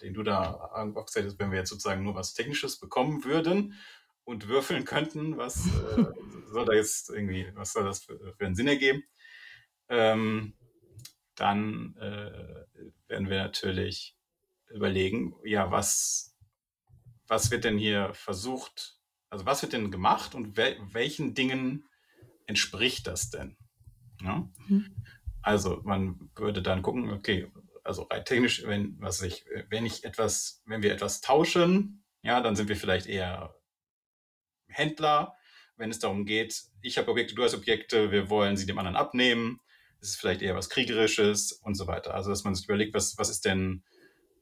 den 0.00 0.14
du 0.14 0.22
da 0.22 0.54
angeboxt 0.72 1.16
hättest, 1.16 1.38
wenn 1.38 1.50
wir 1.50 1.58
jetzt 1.58 1.70
sozusagen 1.70 2.02
nur 2.02 2.14
was 2.14 2.34
Technisches 2.34 2.78
bekommen 2.78 3.24
würden 3.24 3.74
und 4.24 4.48
würfeln 4.48 4.84
könnten, 4.84 5.36
was 5.36 5.66
äh, 5.66 6.04
soll 6.46 6.64
da 6.64 6.72
jetzt 6.72 7.10
irgendwie, 7.10 7.50
was 7.54 7.72
soll 7.72 7.84
das 7.84 8.04
für, 8.04 8.34
für 8.34 8.46
einen 8.46 8.54
Sinn 8.54 8.68
ergeben? 8.68 9.02
Ähm, 9.88 10.54
dann 11.34 11.96
äh, 11.96 12.64
werden 13.08 13.28
wir 13.28 13.42
natürlich 13.42 14.16
überlegen, 14.70 15.34
ja, 15.44 15.70
was 15.70 16.32
was 17.32 17.50
wird 17.50 17.64
denn 17.64 17.78
hier 17.78 18.12
versucht, 18.12 18.98
also 19.30 19.46
was 19.46 19.62
wird 19.62 19.72
denn 19.72 19.90
gemacht 19.90 20.34
und 20.34 20.58
wel 20.58 20.76
welchen 20.92 21.34
Dingen 21.34 21.88
entspricht 22.46 23.06
das 23.06 23.30
denn? 23.30 23.56
Ja? 24.20 24.48
Mhm. 24.68 24.94
Also 25.40 25.80
man 25.82 26.30
würde 26.36 26.60
dann 26.60 26.82
gucken, 26.82 27.10
okay, 27.10 27.50
also 27.84 28.02
rein 28.02 28.24
technisch, 28.26 28.64
wenn, 28.66 29.00
was 29.00 29.22
ich, 29.22 29.46
wenn 29.70 29.86
ich 29.86 30.04
etwas, 30.04 30.62
wenn 30.66 30.82
wir 30.82 30.92
etwas 30.92 31.22
tauschen, 31.22 32.04
ja, 32.22 32.42
dann 32.42 32.54
sind 32.54 32.68
wir 32.68 32.76
vielleicht 32.76 33.06
eher 33.06 33.54
Händler. 34.72 35.34
Wenn 35.76 35.90
es 35.90 35.98
darum 35.98 36.26
geht, 36.26 36.62
ich 36.82 36.98
habe 36.98 37.10
Objekte, 37.10 37.34
du 37.34 37.42
hast 37.42 37.54
Objekte, 37.54 38.10
wir 38.10 38.28
wollen 38.30 38.56
sie 38.56 38.66
dem 38.66 38.78
anderen 38.78 38.96
abnehmen, 38.96 39.60
ist 40.00 40.10
es 40.10 40.16
vielleicht 40.16 40.42
eher 40.42 40.54
was 40.54 40.68
Kriegerisches 40.68 41.52
und 41.52 41.74
so 41.74 41.86
weiter. 41.86 42.14
Also 42.14 42.30
dass 42.30 42.44
man 42.44 42.54
sich 42.54 42.66
überlegt, 42.66 42.94
was, 42.94 43.16
was 43.18 43.30
ist 43.30 43.44
denn, 43.44 43.82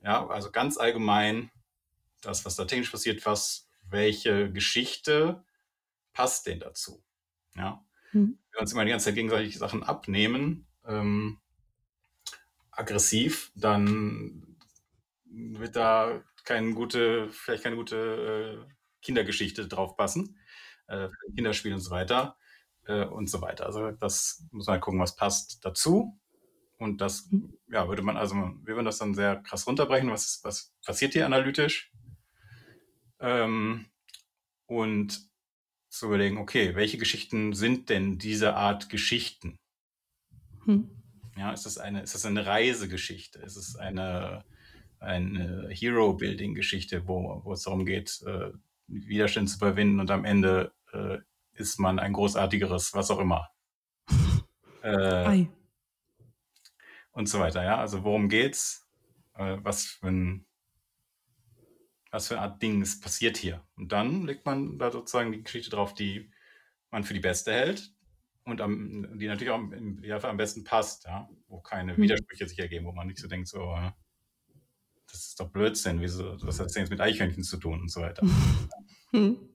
ja, 0.03 0.27
also 0.27 0.51
ganz 0.51 0.77
allgemein, 0.77 1.51
das, 2.21 2.45
was 2.45 2.57
da 2.57 2.65
technisch 2.65 2.91
passiert, 2.91 3.25
was, 3.27 3.69
welche 3.89 4.51
Geschichte 4.51 5.45
passt 6.13 6.47
denn 6.47 6.61
dazu? 6.61 7.03
Ja. 7.55 7.85
Mhm. 8.13 8.39
Wir 8.53 8.61
uns 8.61 8.73
immer 8.73 8.85
die 8.85 8.91
ganze 8.91 9.07
Zeit 9.07 9.15
gegenseitig 9.15 9.59
Sachen 9.59 9.83
abnehmen, 9.83 10.67
ähm, 10.87 11.39
aggressiv, 12.71 13.53
dann 13.55 14.57
wird 15.25 15.77
da 15.77 16.23
keine 16.45 16.73
gute, 16.73 17.31
vielleicht 17.31 17.63
keine 17.63 17.77
gute 17.77 18.67
äh, 18.67 18.73
Kindergeschichte 19.03 19.69
drauf 19.69 19.97
passen, 19.97 20.39
äh, 20.89 21.09
Kinderspiel 21.35 21.75
und 21.75 21.81
so 21.81 21.91
weiter 21.91 22.37
äh, 22.87 23.05
und 23.05 23.29
so 23.29 23.41
weiter. 23.41 23.67
Also 23.67 23.91
das 23.93 24.47
muss 24.51 24.67
man 24.67 24.75
halt 24.75 24.83
gucken, 24.83 25.01
was 25.01 25.17
passt 25.17 25.65
dazu. 25.65 26.19
Und 26.79 27.01
das, 27.01 27.31
mhm. 27.31 27.59
ja, 27.71 27.89
würde 27.89 28.03
man, 28.03 28.17
also 28.17 28.35
wir 28.35 28.75
würden 28.75 28.87
das 28.87 28.99
dann 28.99 29.15
sehr 29.15 29.37
krass 29.37 29.67
runterbrechen. 29.67 30.11
Was, 30.11 30.41
was 30.43 30.75
passiert 30.85 31.13
hier 31.13 31.27
analytisch? 31.27 31.93
Ähm, 33.21 33.87
und 34.67 35.29
zu 35.91 36.07
überlegen, 36.07 36.39
okay, 36.39 36.75
welche 36.75 36.99
Geschichten 36.99 37.53
sind 37.53 37.91
denn 37.91 38.19
diese 38.19 38.55
Art 38.55 38.89
Geschichten? 38.89 39.59
Hm. 40.65 40.89
Ja, 41.37 41.53
ist 41.53 41.67
das 41.67 41.79
eine, 41.79 42.03
ist 42.03 42.15
das 42.15 42.25
eine 42.25 42.47
Reisegeschichte? 42.47 43.41
Ist 43.41 43.57
es 43.57 43.77
eine, 43.77 44.45
eine 45.01 45.69
Hero-Building-Geschichte, 45.71 47.07
wo, 47.07 47.43
wo 47.45 47.53
es 47.53 47.63
darum 47.63 47.85
geht, 47.85 48.23
äh, 48.27 48.53
Widerstand 48.91 49.49
zu 49.49 49.57
überwinden 49.57 50.01
und 50.01 50.11
am 50.11 50.25
Ende 50.25 50.73
äh, 50.93 51.19
ist 51.55 51.79
man 51.79 51.99
ein 51.99 52.13
großartigeres, 52.13 52.95
was 52.95 53.11
auch 53.11 53.19
immer. 53.19 53.49
äh, 54.83 55.47
und 57.13 57.29
so 57.29 57.39
weiter, 57.39 57.63
ja. 57.65 57.79
Also 57.79 58.05
worum 58.05 58.29
geht's? 58.29 58.89
Äh, 59.35 59.59
was 59.63 59.87
für 59.87 60.09
ein 60.09 60.47
was 62.11 62.29
für 62.29 62.35
eine 62.35 62.43
Art 62.43 62.63
Dings 62.63 63.01
passiert 63.01 63.37
hier. 63.37 63.65
Und 63.77 63.93
dann 63.93 64.27
legt 64.27 64.45
man 64.45 64.79
da 64.79 64.91
sozusagen 64.91 65.33
die 65.33 65.43
Geschichte 65.43 65.71
drauf, 65.71 65.95
die 65.95 66.31
man 66.91 67.05
für 67.05 67.15
die 67.15 67.21
beste 67.21 67.53
hält 67.53 67.95
und 68.45 68.61
am, 68.61 69.19
die 69.19 69.29
natürlich 69.29 69.51
auch 69.51 69.59
im 69.59 69.99
Idealfall 69.99 70.31
am 70.31 70.37
besten 70.37 70.65
passt, 70.65 71.05
ja, 71.05 71.29
wo 71.47 71.61
keine 71.61 71.97
hm. 71.97 72.03
Widersprüche 72.03 72.49
sich 72.49 72.59
ergeben, 72.59 72.87
wo 72.87 72.93
man 72.93 73.07
nicht 73.07 73.19
so 73.19 73.29
denkt, 73.29 73.49
so, 73.49 73.61
äh, 73.77 73.93
das 75.11 75.29
ist 75.29 75.41
doch 75.41 75.49
Blödsinn, 75.51 76.01
wieso, 76.01 76.37
was 76.43 76.59
hat 76.59 76.67
das 76.67 76.73
denn 76.73 76.83
jetzt 76.83 76.91
mit 76.91 77.01
Eichhörnchen 77.01 77.43
zu 77.43 77.57
tun 77.57 77.81
und 77.81 77.91
so 77.91 78.01
weiter. 78.01 78.27
Hm. 79.13 79.37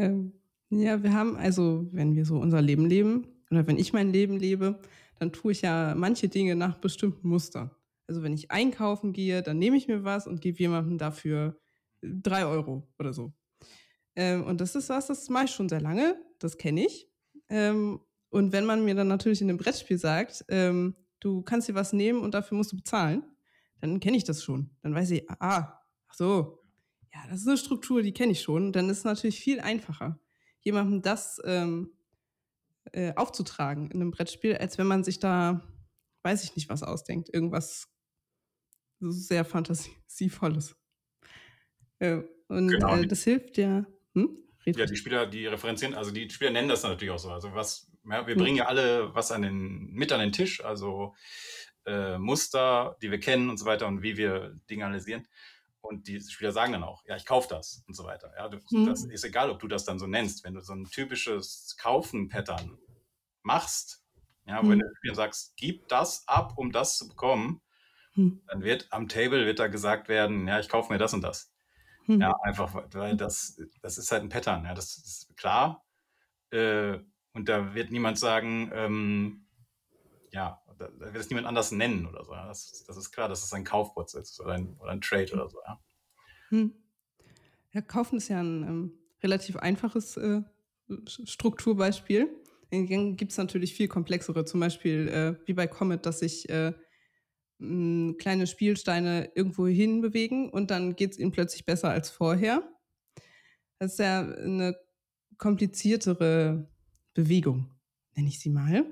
Ähm, 0.00 0.32
ja, 0.70 1.02
wir 1.02 1.12
haben 1.12 1.36
also, 1.36 1.88
wenn 1.90 2.14
wir 2.14 2.24
so 2.24 2.38
unser 2.38 2.62
Leben 2.62 2.86
leben 2.86 3.26
oder 3.50 3.66
wenn 3.66 3.78
ich 3.78 3.92
mein 3.92 4.12
Leben 4.12 4.36
lebe, 4.36 4.78
dann 5.18 5.32
tue 5.32 5.50
ich 5.50 5.62
ja 5.62 5.94
manche 5.96 6.28
Dinge 6.28 6.54
nach 6.54 6.78
bestimmten 6.78 7.28
Mustern. 7.28 7.72
Also 8.06 8.22
wenn 8.22 8.32
ich 8.32 8.50
einkaufen 8.52 9.12
gehe, 9.12 9.42
dann 9.42 9.58
nehme 9.58 9.76
ich 9.76 9.88
mir 9.88 10.04
was 10.04 10.28
und 10.28 10.40
gebe 10.40 10.58
jemandem 10.58 10.98
dafür 10.98 11.58
drei 12.00 12.46
Euro 12.46 12.86
oder 12.98 13.12
so. 13.12 13.32
Ähm, 14.14 14.44
und 14.44 14.60
das 14.60 14.74
ist 14.74 14.88
was, 14.88 15.08
das 15.08 15.28
mache 15.28 15.46
ich 15.46 15.50
schon 15.50 15.68
sehr 15.68 15.80
lange, 15.80 16.16
das 16.38 16.56
kenne 16.58 16.84
ich. 16.84 17.08
Ähm, 17.48 18.00
und 18.30 18.52
wenn 18.52 18.66
man 18.66 18.84
mir 18.84 18.94
dann 18.94 19.08
natürlich 19.08 19.40
in 19.40 19.48
dem 19.48 19.56
Brettspiel 19.56 19.98
sagt, 19.98 20.44
ähm, 20.48 20.94
du 21.20 21.42
kannst 21.42 21.68
dir 21.68 21.74
was 21.74 21.92
nehmen 21.92 22.20
und 22.20 22.34
dafür 22.34 22.56
musst 22.56 22.72
du 22.72 22.76
bezahlen, 22.76 23.24
dann 23.80 24.00
kenne 24.00 24.16
ich 24.16 24.24
das 24.24 24.42
schon. 24.42 24.70
Dann 24.82 24.94
weiß 24.94 25.10
ich, 25.12 25.30
ah, 25.30 25.80
ach 26.08 26.14
so, 26.14 26.64
ja, 27.12 27.20
das 27.30 27.40
ist 27.42 27.48
eine 27.48 27.56
Struktur, 27.58 28.02
die 28.02 28.12
kenne 28.12 28.32
ich 28.32 28.42
schon. 28.42 28.72
Dann 28.72 28.90
ist 28.90 28.98
es 28.98 29.04
natürlich 29.04 29.40
viel 29.40 29.60
einfacher, 29.60 30.20
jemandem 30.60 31.02
das 31.02 31.40
ähm, 31.44 31.92
äh, 32.92 33.14
aufzutragen 33.16 33.90
in 33.90 34.00
einem 34.00 34.10
Brettspiel, 34.10 34.56
als 34.56 34.78
wenn 34.78 34.86
man 34.86 35.04
sich 35.04 35.18
da, 35.18 35.66
weiß 36.22 36.44
ich 36.44 36.56
nicht, 36.56 36.68
was 36.68 36.82
ausdenkt. 36.82 37.32
Irgendwas 37.32 37.88
sehr 39.00 39.44
fantasievolles. 39.44 40.76
Äh, 41.98 42.22
und 42.48 42.70
Genau, 42.70 42.88
äh, 42.88 43.06
das 43.06 43.24
hilft 43.24 43.58
ja. 43.58 43.86
Hm? 44.14 44.38
Ja, 44.74 44.84
die 44.86 44.96
Spieler, 44.96 45.26
die 45.26 45.46
referenzieren, 45.46 45.94
also 45.94 46.10
die 46.10 46.28
Spieler 46.30 46.50
nennen 46.50 46.68
das 46.68 46.82
natürlich 46.82 47.12
auch 47.12 47.18
so. 47.18 47.30
Also 47.30 47.54
was, 47.54 47.90
ja, 48.04 48.26
wir 48.26 48.36
Hm. 48.36 48.42
bringen 48.42 48.56
ja 48.56 48.66
alle 48.66 49.14
was 49.14 49.32
an 49.32 49.42
den, 49.42 49.92
mit 49.92 50.12
an 50.12 50.20
den 50.20 50.32
Tisch, 50.32 50.62
also 50.64 51.14
äh, 51.88 52.18
Muster, 52.18 52.96
die 53.02 53.10
wir 53.10 53.20
kennen 53.20 53.50
und 53.50 53.56
so 53.58 53.64
weiter 53.66 53.86
und 53.86 54.02
wie 54.02 54.16
wir 54.16 54.58
Dinge 54.70 54.84
analysieren. 54.86 55.26
Und 55.80 56.08
die 56.08 56.20
Spieler 56.20 56.52
sagen 56.52 56.72
dann 56.72 56.82
auch, 56.84 57.04
ja, 57.06 57.16
ich 57.16 57.24
kaufe 57.24 57.48
das 57.48 57.82
und 57.86 57.94
so 57.94 58.04
weiter. 58.04 58.32
Ja, 58.36 58.48
du, 58.48 58.58
das 58.84 59.02
Hm. 59.04 59.10
ist 59.10 59.24
egal, 59.24 59.50
ob 59.50 59.60
du 59.60 59.68
das 59.68 59.84
dann 59.84 59.98
so 59.98 60.06
nennst. 60.06 60.44
Wenn 60.44 60.54
du 60.54 60.60
so 60.60 60.74
ein 60.74 60.84
typisches 60.86 61.76
Kaufen-Pattern 61.80 62.78
machst, 63.42 64.02
ja, 64.46 64.66
wenn 64.68 64.78
du 64.80 64.86
Spielern 64.96 65.16
sagst, 65.16 65.54
gib 65.56 65.88
das 65.88 66.26
ab, 66.26 66.54
um 66.56 66.72
das 66.72 66.96
zu 66.98 67.08
bekommen, 67.08 67.60
Hm. 68.14 68.42
dann 68.48 68.62
wird 68.62 68.88
am 68.90 69.08
Table 69.08 69.46
wird 69.46 69.58
da 69.60 69.68
gesagt 69.68 70.08
werden, 70.08 70.48
ja, 70.48 70.58
ich 70.58 70.68
kaufe 70.68 70.92
mir 70.92 70.98
das 70.98 71.14
und 71.14 71.22
das. 71.22 71.52
Hm. 72.06 72.20
Ja, 72.20 72.34
einfach, 72.42 72.74
weil 72.92 73.16
das, 73.16 73.60
das 73.82 73.98
ist 73.98 74.10
halt 74.10 74.22
ein 74.22 74.30
Pattern. 74.30 74.64
Ja, 74.64 74.74
das 74.74 74.96
ist 74.98 75.36
klar. 75.36 75.84
Äh, 76.50 76.98
und 77.34 77.48
da 77.48 77.74
wird 77.74 77.90
niemand 77.92 78.18
sagen, 78.18 78.70
ähm, 78.74 79.47
ja, 80.32 80.62
da, 80.78 80.88
da 80.88 81.12
wird 81.12 81.16
es 81.16 81.28
niemand 81.30 81.46
anders 81.46 81.72
nennen 81.72 82.06
oder 82.06 82.24
so. 82.24 82.32
Ja. 82.32 82.46
Das, 82.46 82.84
das 82.86 82.96
ist 82.96 83.10
klar, 83.10 83.28
dass 83.28 83.42
es 83.42 83.52
ein 83.52 83.64
Kaufprozess 83.64 84.30
ist 84.30 84.40
oder 84.40 84.54
ein, 84.54 84.76
oder 84.78 84.90
ein 84.90 85.00
Trade 85.00 85.32
oder 85.32 85.48
so. 85.48 85.58
Ja. 85.66 85.80
Hm. 86.50 86.74
Ja, 87.72 87.80
Kaufen 87.82 88.16
ist 88.16 88.28
ja 88.28 88.40
ein 88.40 88.62
ähm, 88.62 88.92
relativ 89.22 89.56
einfaches 89.56 90.16
äh, 90.16 90.42
Strukturbeispiel. 91.06 92.28
Dann 92.70 93.16
gibt 93.16 93.32
es 93.32 93.38
natürlich 93.38 93.74
viel 93.74 93.88
komplexere, 93.88 94.44
zum 94.44 94.60
Beispiel 94.60 95.08
äh, 95.08 95.46
wie 95.46 95.54
bei 95.54 95.66
Comet, 95.66 96.04
dass 96.06 96.20
sich 96.20 96.48
äh, 96.48 96.72
m, 97.58 98.16
kleine 98.18 98.46
Spielsteine 98.46 99.32
irgendwo 99.34 99.66
hin 99.66 100.00
bewegen 100.00 100.50
und 100.50 100.70
dann 100.70 100.96
geht 100.96 101.12
es 101.12 101.18
ihnen 101.18 101.32
plötzlich 101.32 101.64
besser 101.64 101.90
als 101.90 102.10
vorher. 102.10 102.62
Das 103.78 103.92
ist 103.92 103.98
ja 103.98 104.20
eine 104.20 104.76
kompliziertere 105.38 106.68
Bewegung, 107.14 107.70
nenne 108.14 108.28
ich 108.28 108.40
sie 108.40 108.50
mal. 108.50 108.84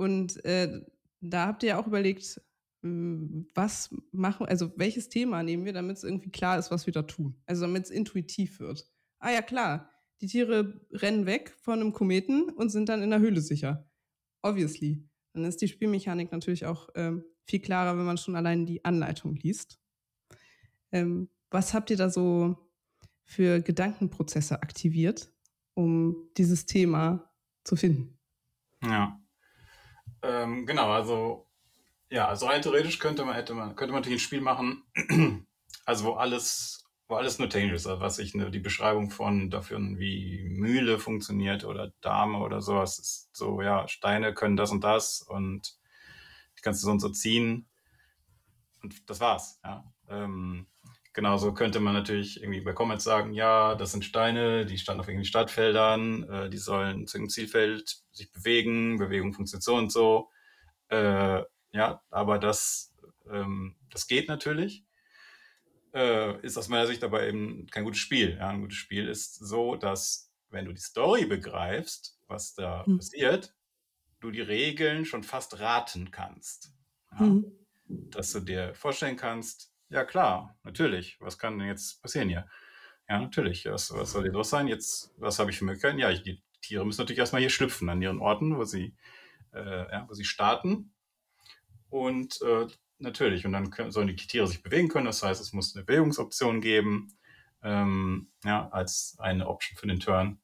Und 0.00 0.42
äh, 0.46 0.80
da 1.20 1.46
habt 1.46 1.62
ihr 1.62 1.70
ja 1.70 1.78
auch 1.78 1.86
überlegt, 1.86 2.40
m, 2.82 3.46
was 3.54 3.94
machen, 4.12 4.46
also 4.46 4.72
welches 4.76 5.10
Thema 5.10 5.42
nehmen 5.42 5.66
wir, 5.66 5.74
damit 5.74 5.98
es 5.98 6.04
irgendwie 6.04 6.30
klar 6.30 6.58
ist, 6.58 6.70
was 6.70 6.86
wir 6.86 6.94
da 6.94 7.02
tun. 7.02 7.36
Also 7.44 7.66
damit 7.66 7.84
es 7.84 7.90
intuitiv 7.90 8.60
wird. 8.60 8.90
Ah 9.18 9.30
ja, 9.30 9.42
klar, 9.42 9.90
die 10.22 10.26
Tiere 10.26 10.80
rennen 10.90 11.26
weg 11.26 11.54
von 11.60 11.80
einem 11.80 11.92
Kometen 11.92 12.48
und 12.48 12.70
sind 12.70 12.88
dann 12.88 13.02
in 13.02 13.10
der 13.10 13.18
Höhle 13.20 13.42
sicher. 13.42 13.90
Obviously. 14.40 15.06
Dann 15.34 15.44
ist 15.44 15.60
die 15.60 15.68
Spielmechanik 15.68 16.32
natürlich 16.32 16.64
auch 16.64 16.88
ähm, 16.94 17.22
viel 17.44 17.60
klarer, 17.60 17.98
wenn 17.98 18.06
man 18.06 18.16
schon 18.16 18.36
allein 18.36 18.64
die 18.64 18.82
Anleitung 18.86 19.36
liest. 19.36 19.82
Ähm, 20.92 21.28
was 21.50 21.74
habt 21.74 21.90
ihr 21.90 21.98
da 21.98 22.08
so 22.08 22.56
für 23.22 23.60
Gedankenprozesse 23.60 24.62
aktiviert, 24.62 25.30
um 25.74 26.30
dieses 26.38 26.64
Thema 26.64 27.30
zu 27.64 27.76
finden? 27.76 28.18
ja. 28.82 29.19
Ähm, 30.22 30.66
genau, 30.66 30.90
also 30.90 31.46
ja, 32.10 32.28
also 32.28 32.46
rein 32.46 32.62
theoretisch 32.62 32.98
könnte 32.98 33.24
man, 33.24 33.34
hätte 33.34 33.54
man, 33.54 33.76
könnte 33.76 33.92
man 33.92 34.02
natürlich 34.02 34.20
ein 34.20 34.24
Spiel 34.24 34.40
machen, 34.40 34.84
also 35.86 36.04
wo 36.06 36.12
alles, 36.14 36.84
wo 37.08 37.14
alles 37.16 37.38
nur 37.38 37.48
technisch 37.48 37.74
ist, 37.74 37.86
also 37.86 38.00
was 38.00 38.18
ich 38.18 38.34
ne, 38.34 38.50
die 38.50 38.58
Beschreibung 38.58 39.10
von 39.10 39.50
dafür, 39.50 39.78
wie 39.78 40.44
Mühle 40.50 40.98
funktioniert 40.98 41.64
oder 41.64 41.92
Dame 42.00 42.38
oder 42.38 42.60
sowas, 42.60 42.98
ist 42.98 43.30
so, 43.36 43.62
ja, 43.62 43.86
Steine 43.88 44.34
können 44.34 44.56
das 44.56 44.72
und 44.72 44.82
das 44.82 45.22
und 45.22 45.78
die 46.58 46.62
kannst 46.62 46.82
du 46.82 46.86
so 46.86 46.90
und 46.92 47.00
so 47.00 47.10
ziehen 47.10 47.68
und 48.82 49.08
das 49.08 49.20
war's, 49.20 49.60
ja. 49.64 49.84
Ähm, 50.08 50.66
genauso 51.12 51.54
könnte 51.54 51.80
man 51.80 51.94
natürlich 51.94 52.40
irgendwie 52.42 52.60
bei 52.60 52.72
Comments 52.72 53.02
sagen, 53.02 53.32
ja, 53.32 53.74
das 53.74 53.92
sind 53.92 54.04
Steine, 54.04 54.66
die 54.66 54.78
standen 54.78 55.00
auf 55.00 55.08
irgendwelchen 55.08 55.30
Startfeldern, 55.30 56.22
äh, 56.30 56.50
die 56.50 56.58
sollen 56.58 57.06
zu 57.06 57.16
irgendeinem 57.18 57.30
Zielfeld 57.30 58.02
sich 58.12 58.32
bewegen, 58.32 58.98
Bewegung 58.98 59.32
funktioniert 59.32 59.64
so 59.64 59.76
und 59.76 59.92
so. 59.92 60.30
Äh, 60.88 61.42
ja, 61.72 62.02
aber 62.10 62.38
das, 62.38 62.94
ähm, 63.30 63.76
das 63.90 64.06
geht 64.08 64.28
natürlich. 64.28 64.84
Äh, 65.92 66.40
ist 66.46 66.56
aus 66.56 66.68
meiner 66.68 66.86
Sicht 66.86 67.02
aber 67.02 67.24
eben 67.26 67.66
kein 67.66 67.84
gutes 67.84 68.00
Spiel. 68.00 68.36
Ja, 68.36 68.48
ein 68.50 68.60
gutes 68.60 68.76
Spiel 68.76 69.08
ist 69.08 69.34
so, 69.34 69.74
dass 69.74 70.32
wenn 70.48 70.64
du 70.66 70.72
die 70.72 70.80
Story 70.80 71.26
begreifst, 71.26 72.18
was 72.28 72.54
da 72.54 72.84
Hm. 72.86 72.96
passiert, 72.96 73.54
du 74.20 74.30
die 74.30 74.42
Regeln 74.42 75.04
schon 75.06 75.24
fast 75.24 75.60
raten 75.60 76.10
kannst. 76.10 76.74
Ja, 77.12 77.18
Hm. 77.18 77.44
dass 77.88 78.32
du 78.32 78.40
dir 78.40 78.74
vorstellen 78.74 79.16
kannst, 79.16 79.69
ja 79.90 80.04
klar, 80.04 80.58
natürlich, 80.62 81.20
was 81.20 81.38
kann 81.38 81.58
denn 81.58 81.68
jetzt 81.68 82.00
passieren 82.02 82.28
hier? 82.28 82.48
Ja, 83.08 83.20
natürlich, 83.20 83.66
was, 83.66 83.92
was 83.92 84.12
soll 84.12 84.22
hier 84.22 84.32
los 84.32 84.50
sein? 84.50 84.68
Jetzt, 84.68 85.12
was 85.18 85.38
habe 85.38 85.50
ich 85.50 85.58
für 85.58 85.64
Möglichkeiten? 85.64 85.98
Ja, 85.98 86.10
ich, 86.10 86.22
die 86.22 86.42
Tiere 86.62 86.86
müssen 86.86 87.00
natürlich 87.00 87.18
erstmal 87.18 87.40
hier 87.40 87.50
schlüpfen 87.50 87.88
an 87.88 88.00
ihren 88.00 88.20
Orten, 88.20 88.56
wo 88.56 88.64
sie, 88.64 88.94
äh, 89.52 89.90
ja, 89.92 90.06
wo 90.08 90.14
sie 90.14 90.24
starten. 90.24 90.92
Und 91.88 92.40
äh, 92.42 92.68
natürlich, 92.98 93.44
und 93.46 93.52
dann 93.52 93.70
können, 93.70 93.90
sollen 93.90 94.06
die 94.06 94.16
Tiere 94.16 94.46
sich 94.46 94.62
bewegen 94.62 94.88
können. 94.88 95.06
Das 95.06 95.22
heißt, 95.22 95.40
es 95.40 95.52
muss 95.52 95.74
eine 95.74 95.84
Bewegungsoption 95.84 96.60
geben, 96.60 97.08
ähm, 97.62 98.30
ja, 98.44 98.68
als 98.70 99.16
eine 99.18 99.48
Option 99.48 99.76
für 99.76 99.88
den 99.88 100.00
Turn. 100.00 100.40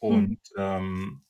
Und 0.00 0.40
Hm. 0.54 0.56
ähm, 0.56 1.22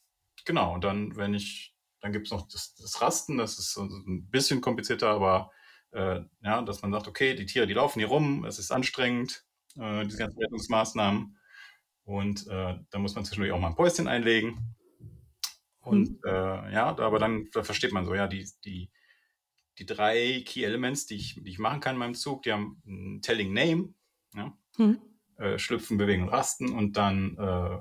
genau, 0.47 0.75
und 0.75 0.85
dann, 0.85 1.17
wenn 1.17 1.35
ich, 1.35 1.75
dann 2.01 2.13
gibt 2.13 2.29
es 2.29 2.33
noch 2.33 2.49
das, 2.49 2.75
das 2.77 3.03
Rasten, 3.03 3.37
das 3.37 3.59
ist 3.59 3.75
so 3.75 3.83
ein 3.83 4.31
bisschen 4.31 4.61
komplizierter, 4.63 5.11
aber 5.11 5.51
äh, 5.93 6.21
ja, 6.43 6.63
dass 6.63 6.83
man 6.83 6.93
sagt, 6.93 7.09
okay, 7.09 7.35
die 7.35 7.47
Tiere, 7.47 7.67
die 7.67 7.75
laufen 7.75 7.99
hier 7.99 8.09
rum, 8.09 8.45
es 8.45 8.59
ist 8.59 8.71
anstrengend, 8.71 9.45
äh, 9.77 10.05
diese 10.05 10.19
ganzen 10.19 10.39
Rettungsmaßnahmen. 10.39 11.37
Und 12.05 12.47
äh, 12.49 12.79
da 12.91 12.99
muss 12.99 13.15
man 13.15 13.25
zwischendurch 13.25 13.53
auch 13.53 13.61
mal 13.61 13.69
ein 13.69 13.77
Päuschen 13.77 14.09
einlegen. 14.09 14.75
Und 15.81 16.09
Hm. 16.09 16.21
äh, 16.25 16.73
ja, 16.73 16.97
aber 16.99 17.19
dann 17.19 17.49
da 17.53 17.63
versteht 17.63 17.93
man 17.93 18.05
so, 18.05 18.15
ja, 18.15 18.27
die, 18.27 18.49
die, 18.65 18.91
die 19.79 19.87
drei 19.87 20.43
Key 20.45 20.65
Elements, 20.65 21.07
die 21.07 21.17
ich, 21.17 21.35
die 21.43 21.51
ich 21.51 21.59
machen 21.59 21.81
kann 21.81 21.95
in 21.95 22.01
meinem 22.01 22.15
Zug, 22.15 22.43
die 22.43 22.53
haben 22.53 22.83
ein 22.87 23.23
Telling 23.23 23.53
Name, 23.53 23.95
ja, 24.35 24.57
Hm. 24.77 25.01
äh, 25.37 25.59
Schlüpfen, 25.59 25.99
Bewegen 25.99 26.25
und 26.25 26.29
Rasten 26.29 26.73
und 26.73 26.97
dann 26.97 27.37
äh, 27.39 27.81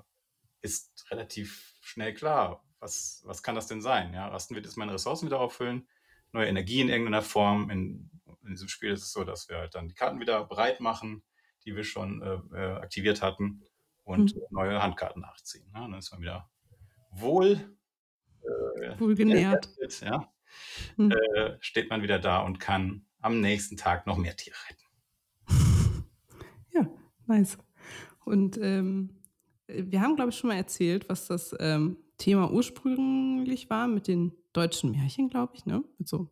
ist 0.62 1.06
relativ 1.12 1.76
schnell 1.82 2.14
klar, 2.14 2.64
was, 2.80 3.22
was 3.26 3.44
kann 3.44 3.56
das 3.56 3.68
denn 3.68 3.82
sein? 3.82 4.14
Ja, 4.14 4.28
Rasten 4.28 4.56
wird 4.56 4.66
jetzt 4.66 4.78
meine 4.78 4.94
Ressourcen 4.94 5.26
wieder 5.26 5.40
auffüllen, 5.40 5.88
neue 6.32 6.48
Energie 6.48 6.82
in 6.82 6.90
irgendeiner 6.90 7.22
Form. 7.22 7.70
In, 7.70 8.10
in 8.44 8.50
diesem 8.52 8.68
Spiel 8.68 8.92
ist 8.92 9.04
es 9.04 9.12
so, 9.12 9.24
dass 9.24 9.50
wir 9.50 9.58
halt 9.58 9.76
dann 9.76 9.88
die 9.88 9.96
Karten 9.96 10.20
wieder 10.20 10.46
bereit 10.46 10.80
machen, 10.80 11.24
die 11.66 11.76
wir 11.76 11.84
schon 11.84 12.22
äh, 12.22 12.58
äh, 12.58 12.72
aktiviert 12.78 13.22
hatten 13.22 13.62
und 14.04 14.32
Hm. 14.32 14.42
neue 14.50 14.82
Handkarten 14.82 15.22
nachziehen. 15.22 15.70
Ja, 15.74 15.82
dann 15.82 15.94
ist 15.96 16.12
man 16.12 16.22
wieder 16.22 16.50
wohl 17.12 17.78
äh, 18.42 19.00
Wohlgenährt. 19.00 19.76
gerettet, 19.76 20.02
ja, 20.02 20.32
Hm. 20.96 21.12
äh, 21.12 21.58
steht 21.60 21.90
man 21.90 22.02
wieder 22.02 22.18
da 22.20 22.40
und 22.42 22.60
kann 22.60 23.06
am 23.20 23.42
nächsten 23.42 23.78
Tag 23.78 24.08
noch 24.08 24.18
mehr 24.18 24.36
Tiere 24.36 24.56
retten. 24.70 24.84
Ja, 26.72 26.88
nice. 27.28 27.58
Und 28.26 28.58
ähm, 28.62 29.22
äh, 29.68 29.84
wir 29.88 30.02
haben, 30.02 30.16
glaube 30.16 30.30
ich, 30.32 30.38
schon 30.38 30.50
mal 30.50 30.56
erzählt, 30.56 31.10
was 31.10 31.28
das 31.28 31.56
ähm, 31.60 31.98
Thema 32.20 32.52
ursprünglich 32.52 33.70
war 33.70 33.88
mit 33.88 34.08
den 34.08 34.34
deutschen 34.54 34.92
Märchen, 34.92 35.30
glaube 35.30 35.54
ich, 35.56 35.66
ne? 35.66 35.84
Mit 35.98 36.08
so, 36.08 36.30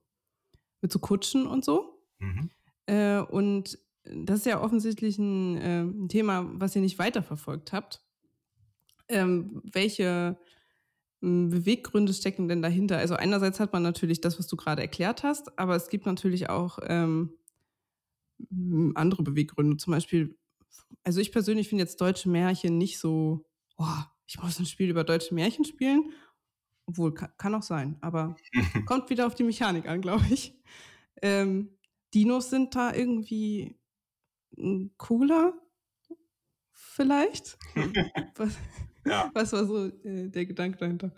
mit 0.82 0.91
so 0.91 1.00
Kutschen 1.00 1.48
und 1.48 1.65
so. 1.65 2.03
Mhm. 2.20 2.50
Äh, 2.86 3.20
und 3.20 3.79
das 4.03 4.39
ist 4.39 4.46
ja 4.46 4.62
offensichtlich 4.62 5.17
ein, 5.17 5.58
äh, 5.58 5.82
ein 5.82 6.10
Thema, 6.10 6.46
was 6.53 6.75
ihr 6.75 6.82
nicht 6.82 7.00
weiterverfolgt 7.00 7.74
habt. 7.74 8.03
Ähm, 9.10 9.62
welche 9.72 10.38
ähm, 11.22 11.50
Beweggründe 11.50 12.13
stecken 12.13 12.48
denn 12.48 12.62
dahinter? 12.62 12.98
Also 12.98 13.15
einerseits 13.15 13.60
hat 13.60 13.74
man 13.74 13.84
natürlich 13.84 14.22
das, 14.22 14.38
was 14.38 14.48
du 14.48 14.58
gerade 14.58 14.82
erklärt 14.82 15.24
hast, 15.24 15.58
aber 15.58 15.75
es 15.75 15.89
gibt 15.89 16.06
natürlich 16.06 16.50
auch 16.50 16.79
ähm, 16.84 17.34
m, 18.51 18.91
andere 18.96 19.24
Beweggründe. 19.24 19.77
Zum 19.77 19.91
Beispiel, 19.91 20.38
also 21.03 21.22
ich 21.22 21.32
persönlich 21.32 21.70
finde 21.70 21.84
jetzt 21.84 22.01
deutsche 22.01 22.29
Märchen 22.29 22.77
nicht 22.77 23.00
so, 23.00 23.46
oh, 23.77 24.03
ich 24.28 24.40
muss 24.42 24.60
ein 24.60 24.66
Spiel 24.66 24.90
über 24.90 25.04
deutsche 25.04 25.34
Märchen 25.34 25.66
spielen. 25.66 26.12
Obwohl, 26.86 27.14
kann, 27.14 27.32
kann 27.38 27.56
auch 27.56 27.64
sein, 27.64 27.98
aber 28.02 28.36
kommt 28.86 29.10
wieder 29.10 29.28
auf 29.28 29.36
die 29.36 29.44
Mechanik 29.44 29.88
an, 29.88 30.02
glaube 30.02 30.26
ich. 30.30 30.54
Ähm, 31.22 31.78
Dinos 32.14 32.50
sind 32.50 32.76
da 32.76 32.94
irgendwie 32.94 33.78
mm, 34.56 34.88
cooler, 34.98 35.54
vielleicht. 36.72 37.58
Was- 38.36 38.58
Ja. 39.06 39.32
Was 39.34 39.54
war 39.54 39.66
so 39.66 39.86
äh, 39.86 40.28
der 40.30 40.46
Gedanke 40.46 40.78
dahinter? 40.78 41.12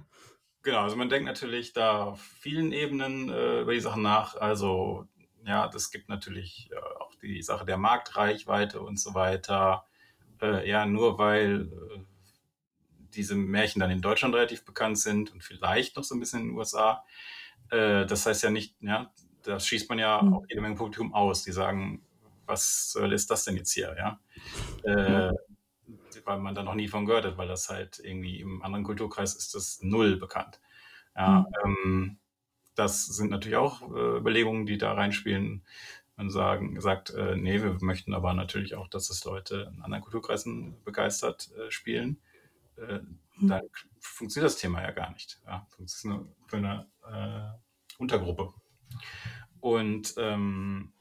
Genau, 0.62 0.82
also 0.82 0.96
man 0.96 1.10
denkt 1.10 1.26
natürlich 1.26 1.74
da 1.74 2.04
auf 2.04 2.22
vielen 2.22 2.72
Ebenen 2.72 3.30
äh, 3.30 3.62
über 3.62 3.74
die 3.74 3.80
Sachen 3.80 4.04
nach. 4.04 4.36
Also 4.36 5.08
ja, 5.44 5.68
das 5.68 5.90
gibt 5.90 6.08
natürlich 6.10 6.70
äh, 6.72 6.76
auch 7.00 7.16
die 7.16 7.42
Sache 7.42 7.66
der 7.66 7.78
Marktreichweite 7.78 8.80
und 8.82 9.00
so 9.00 9.14
weiter. 9.16 9.86
Äh, 10.42 10.70
ja, 10.70 10.86
nur 10.86 11.18
weil 11.18 11.72
äh, 11.72 12.00
diese 13.16 13.36
Märchen 13.36 13.80
dann 13.80 13.92
in 13.92 14.02
Deutschland 14.02 14.36
relativ 14.36 14.66
bekannt 14.66 15.00
sind 15.00 15.32
und 15.32 15.44
vielleicht 15.44 15.96
noch 15.96 16.04
so 16.04 16.16
ein 16.16 16.20
bisschen 16.20 16.42
in 16.42 16.48
den 16.50 16.58
USA. 16.58 17.06
Äh, 17.72 18.06
das 18.06 18.26
heißt 18.26 18.44
ja 18.44 18.52
nicht, 18.52 18.76
ja, 18.82 19.12
da 19.44 19.60
schießt 19.60 19.90
man 19.90 20.00
ja 20.00 20.22
Hm. 20.22 20.34
auch 20.34 20.44
jede 20.50 20.62
Menge 20.62 20.76
Publikum 20.76 21.14
aus, 21.14 21.44
die 21.44 21.52
sagen, 21.52 22.04
was 22.46 22.92
soll 22.92 23.14
ist 23.14 23.30
das 23.32 23.44
denn 23.46 23.58
jetzt 23.58 23.74
hier, 23.74 23.96
ja? 23.98 24.20
Äh, 24.84 25.32
weil 26.26 26.40
man 26.40 26.56
da 26.56 26.64
noch 26.64 26.76
nie 26.76 26.88
von 26.88 27.06
gehört 27.06 27.26
hat, 27.26 27.38
weil 27.38 27.48
das 27.48 27.70
halt 27.70 28.00
irgendwie 28.04 28.40
im 28.42 28.62
anderen 28.62 28.84
Kulturkreis 28.84 29.36
ist 29.36 29.56
das 29.56 29.80
null 29.82 30.18
bekannt. 30.18 30.60
Ja, 31.16 31.46
Hm. 31.46 31.54
ähm, 31.66 32.20
das 32.76 33.06
sind 33.08 33.32
natürlich 33.32 33.58
auch 33.58 33.82
äh, 33.94 34.18
Überlegungen, 34.18 34.66
die 34.66 34.78
da 34.78 34.94
reinspielen. 34.94 35.66
Man 36.18 36.30
sagen, 36.30 36.80
sagt, 36.82 37.12
äh, 37.12 37.36
nee, 37.36 37.62
wir 37.64 37.78
möchten 37.82 38.14
aber 38.14 38.34
natürlich 38.34 38.76
auch, 38.76 38.88
dass 38.90 39.10
es 39.10 39.24
Leute 39.26 39.72
in 39.76 39.82
anderen 39.82 40.04
Kulturkreisen 40.04 40.84
begeistert 40.84 41.52
äh, 41.58 41.72
spielen. 41.72 42.22
Äh, 42.80 43.00
Hm. 43.40 43.48
dann 43.48 43.62
funktioniert 44.00 44.52
das 44.52 44.60
Thema 44.60 44.82
ja 44.82 44.92
gar 44.92 45.12
nicht. 45.12 45.40
Ja, 45.46 45.66
das 45.78 45.94
ist 45.94 46.08
für 46.48 46.58
eine 46.58 46.88
äh, 47.08 47.98
Untergruppe. 47.98 48.54
Und 49.62 50.14
ähm, 50.18 50.94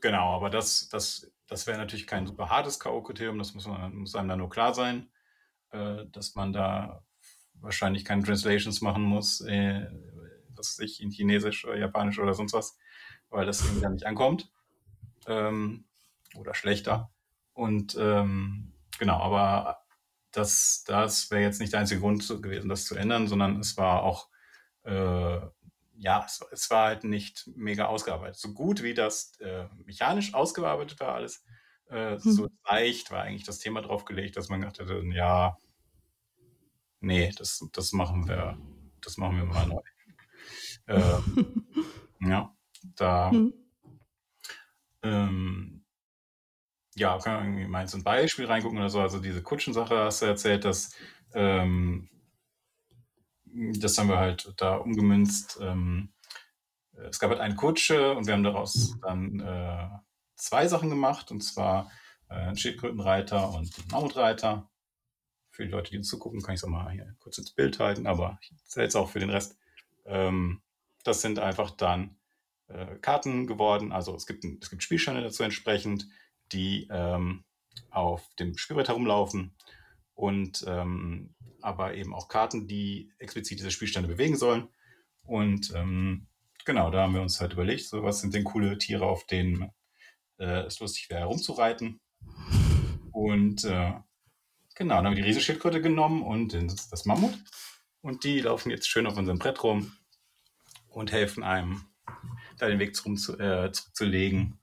genau, 0.00 0.34
aber 0.34 0.50
das, 0.50 0.88
das, 0.88 1.30
das 1.46 1.66
wäre 1.66 1.78
natürlich 1.78 2.06
kein 2.06 2.26
super 2.26 2.48
hartes 2.48 2.80
K.O.-Kriterium, 2.80 3.38
das 3.38 3.54
muss, 3.54 3.66
man, 3.66 3.94
muss 3.96 4.14
einem 4.14 4.28
dann 4.28 4.38
nur 4.38 4.50
klar 4.50 4.74
sein, 4.74 5.10
äh, 5.70 6.06
dass 6.06 6.34
man 6.34 6.52
da 6.52 7.04
wahrscheinlich 7.54 8.04
keine 8.04 8.22
Translations 8.22 8.80
machen 8.80 9.02
muss, 9.02 9.40
äh, 9.42 9.90
was 10.54 10.78
ich, 10.78 11.02
in 11.02 11.10
Chinesisch 11.10 11.64
oder 11.64 11.76
Japanisch 11.76 12.18
oder 12.18 12.34
sonst 12.34 12.52
was, 12.52 12.78
weil 13.30 13.46
das 13.46 13.62
irgendwie 13.62 13.82
dann 13.82 13.94
nicht 13.94 14.06
ankommt. 14.06 14.50
Ähm, 15.26 15.84
oder 16.36 16.54
schlechter. 16.54 17.10
Und 17.52 17.96
ähm, 17.98 18.72
genau, 18.98 19.18
aber 19.18 19.83
das, 20.34 20.84
das 20.86 21.30
wäre 21.30 21.42
jetzt 21.42 21.60
nicht 21.60 21.72
der 21.72 21.80
einzige 21.80 22.00
Grund 22.00 22.26
gewesen, 22.42 22.68
das 22.68 22.84
zu 22.84 22.96
ändern, 22.96 23.28
sondern 23.28 23.60
es 23.60 23.76
war 23.76 24.02
auch, 24.02 24.28
äh, 24.82 25.40
ja, 25.96 26.24
es, 26.26 26.44
es, 26.50 26.70
war 26.70 26.88
halt 26.88 27.04
nicht 27.04 27.48
mega 27.54 27.86
ausgearbeitet. 27.86 28.36
So 28.36 28.52
gut 28.52 28.82
wie 28.82 28.94
das 28.94 29.38
äh, 29.40 29.66
mechanisch 29.84 30.34
ausgearbeitet 30.34 30.98
war 30.98 31.14
alles, 31.14 31.44
äh, 31.86 32.18
hm. 32.18 32.32
so 32.32 32.48
leicht 32.68 33.12
war 33.12 33.22
eigentlich 33.22 33.44
das 33.44 33.60
Thema 33.60 33.80
draufgelegt, 33.80 34.36
dass 34.36 34.48
man 34.48 34.60
gedacht 34.60 34.80
hätte, 34.80 35.02
ja, 35.12 35.56
nee, 37.00 37.32
das, 37.36 37.64
das 37.72 37.92
machen 37.92 38.26
wir, 38.26 38.58
das 39.00 39.16
machen 39.16 39.36
wir 39.36 39.44
mal 39.44 39.66
neu. 39.68 39.82
äh, 40.86 42.28
ja, 42.28 42.54
da, 42.96 43.30
hm. 43.30 43.54
ähm, 45.02 45.83
ja, 46.96 47.18
kann 47.18 47.34
man 47.34 47.44
irgendwie 47.44 47.66
mal 47.66 47.88
so 47.88 47.98
ein 47.98 48.04
Beispiel 48.04 48.46
reingucken 48.46 48.78
oder 48.78 48.90
so. 48.90 49.00
Also 49.00 49.18
diese 49.18 49.42
Kutschensache 49.42 49.96
hast 49.96 50.22
du 50.22 50.26
erzählt, 50.26 50.64
dass 50.64 50.94
ähm, 51.34 52.08
das 53.54 53.98
haben 53.98 54.08
wir 54.08 54.18
halt 54.18 54.52
da 54.56 54.76
umgemünzt. 54.76 55.58
Ähm, 55.60 56.12
es 57.08 57.18
gab 57.18 57.30
halt 57.30 57.40
eine 57.40 57.56
Kutsche 57.56 58.14
und 58.14 58.26
wir 58.26 58.34
haben 58.34 58.44
daraus 58.44 58.96
dann 59.02 59.40
äh, 59.40 59.88
zwei 60.36 60.66
Sachen 60.68 60.90
gemacht, 60.90 61.30
und 61.30 61.42
zwar 61.42 61.90
äh, 62.28 62.34
einen 62.34 62.56
Schildkrötenreiter 62.56 63.48
und 63.50 63.76
einen 63.78 63.88
Mammutreiter. 63.90 64.68
Für 65.50 65.64
die 65.64 65.70
Leute, 65.70 65.90
die 65.90 65.98
uns 65.98 66.08
zugucken, 66.08 66.42
kann 66.42 66.54
ich 66.54 66.60
es 66.60 66.64
auch 66.64 66.68
mal 66.68 66.90
hier 66.90 67.14
kurz 67.20 67.38
ins 67.38 67.52
Bild 67.52 67.78
halten, 67.78 68.06
aber 68.06 68.38
ich 68.42 68.50
erzähle 68.52 68.86
es 68.86 68.96
auch 68.96 69.10
für 69.10 69.20
den 69.20 69.30
Rest. 69.30 69.56
Ähm, 70.04 70.60
das 71.04 71.20
sind 71.20 71.38
einfach 71.38 71.70
dann 71.70 72.16
äh, 72.68 72.96
Karten 72.96 73.46
geworden. 73.46 73.92
Also 73.92 74.14
es 74.16 74.26
gibt, 74.26 74.44
es 74.44 74.70
gibt 74.70 74.82
Spielsteine 74.82 75.22
dazu 75.22 75.42
entsprechend, 75.44 76.08
die 76.52 76.88
ähm, 76.90 77.44
auf 77.90 78.28
dem 78.36 78.56
Spielbrett 78.56 78.88
herumlaufen 78.88 79.54
und 80.14 80.64
ähm, 80.66 81.34
aber 81.60 81.94
eben 81.94 82.14
auch 82.14 82.28
Karten, 82.28 82.68
die 82.68 83.10
explizit 83.18 83.58
diese 83.58 83.70
Spielstände 83.70 84.08
bewegen 84.08 84.36
sollen. 84.36 84.68
Und 85.24 85.72
ähm, 85.74 86.26
genau, 86.64 86.90
da 86.90 87.02
haben 87.02 87.14
wir 87.14 87.22
uns 87.22 87.40
halt 87.40 87.54
überlegt, 87.54 87.84
so 87.86 88.02
was 88.02 88.20
sind 88.20 88.34
denn 88.34 88.44
coole 88.44 88.76
Tiere, 88.76 89.06
auf 89.06 89.26
denen 89.26 89.70
äh, 90.38 90.66
es 90.66 90.80
lustig 90.80 91.08
wäre, 91.08 91.20
herumzureiten. 91.20 92.00
Und 93.12 93.64
äh, 93.64 93.94
genau, 94.74 94.96
dann 94.96 95.06
haben 95.06 95.16
wir 95.16 95.22
die 95.22 95.28
Riesenschildkröte 95.28 95.80
genommen 95.80 96.22
und 96.22 96.52
das, 96.52 96.90
das 96.90 97.06
Mammut. 97.06 97.34
Und 98.02 98.24
die 98.24 98.40
laufen 98.40 98.70
jetzt 98.70 98.88
schön 98.88 99.06
auf 99.06 99.16
unserem 99.16 99.38
Brett 99.38 99.62
rum 99.62 99.96
und 100.88 101.12
helfen 101.12 101.42
einem, 101.42 101.86
da 102.58 102.68
den 102.68 102.78
Weg 102.78 102.94
zu, 102.94 103.10
äh, 103.38 103.72
zurückzulegen. 103.72 104.58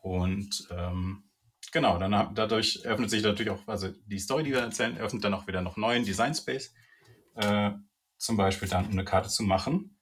Und 0.00 0.68
ähm, 0.70 1.30
genau, 1.72 1.98
dann 1.98 2.34
dadurch 2.34 2.84
öffnet 2.84 3.10
sich 3.10 3.22
natürlich 3.22 3.50
auch, 3.50 3.66
also 3.68 3.88
die 4.06 4.18
Story, 4.18 4.44
die 4.44 4.52
wir 4.52 4.60
erzählen, 4.60 4.98
öffnet 4.98 5.24
dann 5.24 5.34
auch 5.34 5.46
wieder 5.46 5.62
noch 5.62 5.76
neuen 5.76 6.04
Design 6.04 6.34
Space. 6.34 6.74
Äh, 7.36 7.72
zum 8.16 8.36
Beispiel 8.36 8.68
dann, 8.68 8.86
um 8.86 8.92
eine 8.92 9.04
Karte 9.04 9.28
zu 9.28 9.42
machen, 9.42 9.98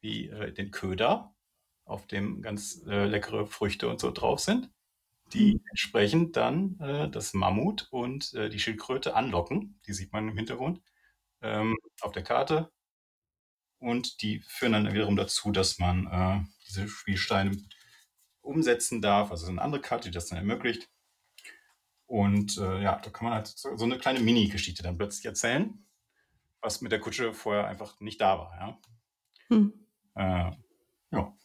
wie 0.00 0.28
äh, 0.28 0.52
den 0.52 0.70
Köder, 0.70 1.34
auf 1.84 2.06
dem 2.06 2.42
ganz 2.42 2.82
äh, 2.86 3.06
leckere 3.06 3.46
Früchte 3.46 3.88
und 3.88 4.00
so 4.00 4.10
drauf 4.10 4.40
sind, 4.40 4.70
die 5.32 5.54
mhm. 5.54 5.60
entsprechend 5.70 6.36
dann 6.36 6.78
äh, 6.80 7.10
das 7.10 7.34
Mammut 7.34 7.88
und 7.90 8.34
äh, 8.34 8.48
die 8.48 8.58
Schildkröte 8.58 9.14
anlocken. 9.14 9.80
Die 9.86 9.92
sieht 9.92 10.12
man 10.12 10.28
im 10.28 10.36
Hintergrund 10.36 10.82
ähm, 11.42 11.76
auf 12.00 12.12
der 12.12 12.22
Karte. 12.22 12.70
Und 13.78 14.22
die 14.22 14.40
führen 14.40 14.72
dann 14.72 14.92
wiederum 14.92 15.16
dazu, 15.16 15.52
dass 15.52 15.78
man 15.78 16.06
äh, 16.06 16.44
diese 16.66 16.88
Spielsteine 16.88 17.56
umsetzen 18.48 19.00
darf. 19.00 19.30
Also 19.30 19.46
eine 19.46 19.62
andere 19.62 19.80
Karte, 19.80 20.08
die 20.08 20.14
das 20.14 20.26
dann 20.26 20.38
ermöglicht. 20.38 20.88
Und 22.06 22.56
äh, 22.56 22.82
ja, 22.82 22.98
da 22.98 23.10
kann 23.10 23.26
man 23.26 23.34
halt 23.34 23.46
so, 23.46 23.76
so 23.76 23.84
eine 23.84 23.98
kleine 23.98 24.20
Mini-Geschichte 24.20 24.82
dann 24.82 24.96
plötzlich 24.96 25.26
erzählen, 25.26 25.86
was 26.60 26.80
mit 26.80 26.90
der 26.90 27.00
Kutsche 27.00 27.34
vorher 27.34 27.68
einfach 27.68 28.00
nicht 28.00 28.20
da 28.20 28.38
war. 28.38 28.56
Ja. 28.58 28.78
Hm. 29.48 29.72
Äh, 30.14 30.50
ja. 31.10 31.36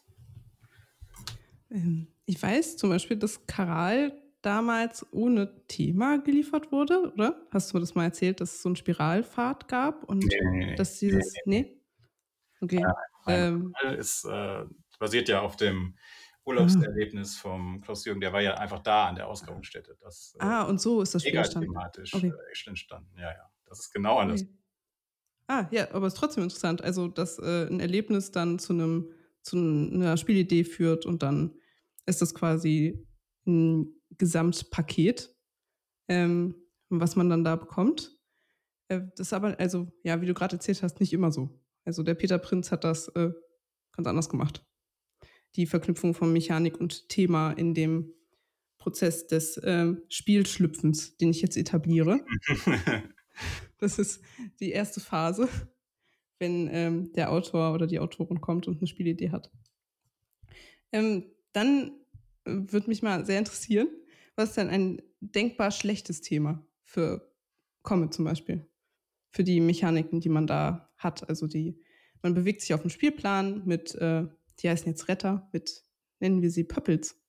Ähm, 1.70 2.08
ich 2.26 2.42
weiß 2.42 2.78
zum 2.78 2.90
Beispiel, 2.90 3.18
dass 3.18 3.46
Karal 3.46 4.18
damals 4.42 5.06
ohne 5.12 5.68
Thema 5.68 6.20
geliefert 6.20 6.72
wurde, 6.72 7.12
oder? 7.14 7.46
Hast 7.52 7.72
du 7.72 7.78
mir 7.78 7.82
das 7.82 7.96
mal 7.96 8.06
erzählt, 8.06 8.40
dass 8.40 8.54
es 8.54 8.62
so 8.62 8.70
einen 8.70 8.76
Spiralpfad 8.78 9.68
gab 9.68 10.04
und 10.06 10.24
nee, 10.26 10.66
nee, 10.66 10.76
dass 10.76 11.00
dieses. 11.00 11.34
Nee? 11.46 11.62
nee? 11.62 11.82
Okay. 12.62 12.80
Ja, 12.82 12.96
ähm, 13.28 13.74
ist, 13.98 14.26
äh, 14.26 14.66
basiert 15.00 15.28
ja 15.28 15.42
auf 15.42 15.58
dem 15.58 15.98
Urlaubserlebnis 16.46 17.38
vom 17.38 17.80
Klaus 17.82 18.06
Jürgen, 18.06 18.20
der 18.20 18.34
war 18.34 18.42
ja 18.42 18.56
einfach 18.56 18.80
da 18.80 19.08
an 19.08 19.16
der 19.16 19.28
Ausgrabungsstätte. 19.28 19.98
Das, 20.02 20.36
äh, 20.40 20.44
ah, 20.44 20.64
und 20.64 20.82
so 20.82 21.02
ist 21.02 21.16
das 21.16 21.24
Spiel 21.24 21.42
thematisch 21.42 22.14
okay. 22.14 22.32
äh, 22.32 22.70
entstanden. 22.70 23.18
Ja, 23.18 23.32
ja. 23.32 23.50
Das 23.66 23.80
ist 23.80 23.94
genau 23.94 24.18
anders. 24.18 24.42
Okay. 24.42 24.52
Ah, 25.48 25.68
ja, 25.72 25.92
aber 25.94 26.08
es 26.08 26.14
ist 26.14 26.20
trotzdem 26.20 26.44
interessant. 26.44 26.82
Also, 26.82 27.08
dass 27.08 27.40
äh, 27.40 27.68
ein 27.68 27.80
Erlebnis 27.80 28.32
dann 28.32 28.60
zu 28.60 28.74
einem 28.74 29.12
zu 29.42 29.58
einer 29.58 30.16
Spielidee 30.16 30.64
führt 30.64 31.06
und 31.06 31.22
dann 31.22 31.56
ist 32.06 32.22
das 32.22 32.34
quasi 32.34 33.06
ein 33.46 33.94
Gesamtpaket, 34.18 35.36
ähm, 36.08 36.56
was 36.88 37.18
man 37.18 37.30
dann 37.30 37.44
da 37.44 37.58
bekommt. 37.58 38.18
Äh, 38.88 39.02
das 39.18 39.28
ist 39.28 39.34
aber, 39.34 39.60
also, 39.60 39.92
ja, 40.04 40.22
wie 40.22 40.28
du 40.28 40.34
gerade 40.34 40.56
erzählt 40.56 40.82
hast, 40.82 41.02
nicht 41.02 41.12
immer 41.12 41.32
so. 41.32 41.62
Also 41.84 42.04
der 42.04 42.14
Peter 42.14 42.38
Prinz 42.38 42.72
hat 42.72 42.86
das 42.86 43.10
äh, 43.10 43.34
ganz 43.92 44.08
anders 44.08 44.30
gemacht 44.30 44.66
die 45.56 45.66
Verknüpfung 45.66 46.14
von 46.14 46.34
Mechanik 46.34 46.80
und 46.80 47.10
Thema 47.10 47.52
in 47.52 47.74
dem 47.74 48.14
Prozess 48.78 49.28
des 49.28 49.58
äh, 49.58 49.94
Spielschlüpfens, 50.10 51.18
den 51.18 51.30
ich 51.30 51.42
jetzt 51.42 51.56
etabliere. 51.56 52.20
das 53.78 53.98
ist 53.98 54.22
die 54.60 54.72
erste 54.72 55.00
Phase, 55.00 55.48
wenn 56.40 56.68
ähm, 56.72 57.14
der 57.14 57.32
Autor 57.32 57.74
oder 57.74 57.88
die 57.88 58.00
Autorin 58.00 58.42
kommt 58.42 58.68
und 58.68 58.80
eine 58.80 58.88
Spielidee 58.88 59.30
hat. 59.30 59.52
Ähm, 60.92 61.32
dann 61.54 61.92
äh, 62.46 62.52
würde 62.52 62.90
mich 62.90 63.02
mal 63.02 63.26
sehr 63.26 63.40
interessieren, 63.40 63.88
was 64.36 64.50
ist 64.50 64.58
denn 64.58 64.70
ein 64.70 65.02
denkbar 65.22 65.72
schlechtes 65.72 66.22
Thema 66.22 66.66
für 66.84 67.32
Comet 67.84 68.14
zum 68.14 68.26
Beispiel? 68.26 68.68
Für 69.30 69.44
die 69.44 69.62
Mechaniken, 69.62 70.20
die 70.20 70.30
man 70.30 70.48
da 70.48 70.92
hat. 70.98 71.28
Also 71.30 71.48
die, 71.48 71.80
man 72.22 72.34
bewegt 72.34 72.62
sich 72.62 72.74
auf 72.74 72.82
dem 72.82 72.90
Spielplan 72.90 73.64
mit 73.66 73.96
äh, 73.96 74.26
die 74.60 74.70
heißen 74.70 74.88
jetzt 74.88 75.08
Retter, 75.08 75.50
mit, 75.52 75.84
nennen 76.20 76.42
wir 76.42 76.52
sie 76.52 76.64
Pöppels. 76.64 77.20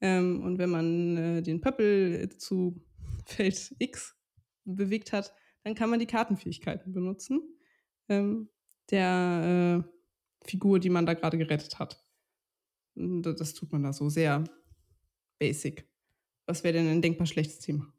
Ähm, 0.00 0.42
und 0.42 0.58
wenn 0.58 0.70
man 0.70 1.16
äh, 1.16 1.42
den 1.42 1.60
Pöppel 1.60 2.30
zu 2.38 2.82
Feld 3.26 3.74
X 3.78 4.16
bewegt 4.64 5.12
hat, 5.12 5.34
dann 5.64 5.74
kann 5.74 5.90
man 5.90 5.98
die 5.98 6.06
Kartenfähigkeiten 6.06 6.92
benutzen 6.92 7.42
ähm, 8.08 8.48
der 8.90 9.84
äh, 9.84 10.48
Figur, 10.48 10.78
die 10.80 10.90
man 10.90 11.06
da 11.06 11.14
gerade 11.14 11.38
gerettet 11.38 11.78
hat. 11.78 12.04
Und 12.94 13.22
das 13.22 13.54
tut 13.54 13.72
man 13.72 13.82
da 13.82 13.92
so 13.92 14.08
sehr 14.08 14.44
basic. 15.38 15.88
Was 16.46 16.64
wäre 16.64 16.74
denn 16.74 16.88
ein 16.88 17.02
denkbar 17.02 17.26
schlechtes 17.26 17.60
Thema? 17.60 17.92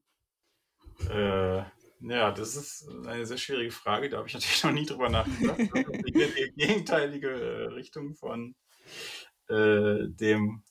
Äh, 1.10 1.64
Ja, 2.02 2.32
das 2.32 2.56
ist 2.56 2.90
eine 3.06 3.26
sehr 3.26 3.38
schwierige 3.38 3.72
Frage. 3.72 4.10
Da 4.10 4.18
habe 4.18 4.28
ich 4.28 4.34
natürlich 4.34 4.64
noch 4.64 4.72
nie 4.72 4.86
drüber 4.86 5.10
nachgedacht. 5.10 5.60
Die 5.60 6.54
gegenteilige 6.56 7.30
äh, 7.30 7.66
Richtung 7.74 8.16
von 8.16 8.56
äh, 9.48 10.08
dem, 10.08 10.64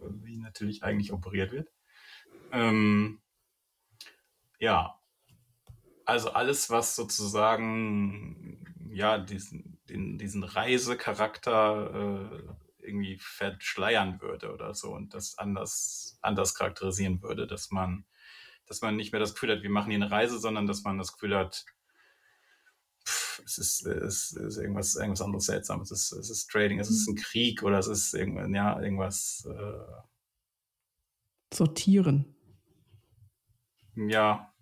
wie 0.00 0.36
natürlich 0.36 0.82
eigentlich 0.82 1.12
operiert 1.12 1.52
wird. 1.52 1.68
Ähm, 2.52 3.20
ja, 4.58 5.00
also 6.04 6.32
alles, 6.32 6.70
was 6.70 6.96
sozusagen 6.96 8.64
ja 8.90 9.18
diesen, 9.18 9.78
den, 9.88 10.18
diesen 10.18 10.42
Reisecharakter 10.42 12.28
äh, 12.40 12.84
irgendwie 12.84 13.18
verschleiern 13.18 14.20
würde 14.20 14.52
oder 14.52 14.74
so 14.74 14.92
und 14.92 15.14
das 15.14 15.38
anders, 15.38 16.18
anders 16.20 16.54
charakterisieren 16.54 17.22
würde, 17.22 17.46
dass 17.46 17.70
man, 17.70 18.04
dass 18.70 18.80
man 18.82 18.94
nicht 18.96 19.10
mehr 19.12 19.18
das 19.20 19.34
Gefühl 19.34 19.50
hat, 19.50 19.62
wir 19.64 19.70
machen 19.70 19.90
hier 19.90 19.96
eine 20.00 20.10
Reise, 20.12 20.38
sondern 20.38 20.66
dass 20.68 20.84
man 20.84 20.96
das 20.96 21.12
Gefühl 21.12 21.36
hat, 21.36 21.66
pff, 23.04 23.42
es 23.44 23.58
ist, 23.58 23.84
es 23.84 24.30
ist 24.32 24.56
irgendwas, 24.58 24.94
irgendwas 24.94 25.22
anderes 25.22 25.46
Seltsames. 25.46 25.90
Es 25.90 26.12
ist, 26.12 26.18
es 26.20 26.30
ist 26.30 26.50
Trading, 26.50 26.78
es 26.78 26.88
ist 26.88 27.08
ein 27.08 27.16
Krieg 27.16 27.64
oder 27.64 27.78
es 27.80 27.88
ist 27.88 28.14
irgend, 28.14 28.54
ja, 28.54 28.80
irgendwas. 28.80 29.44
Äh, 29.50 30.02
Sortieren. 31.52 32.36
Ja. 33.96 34.54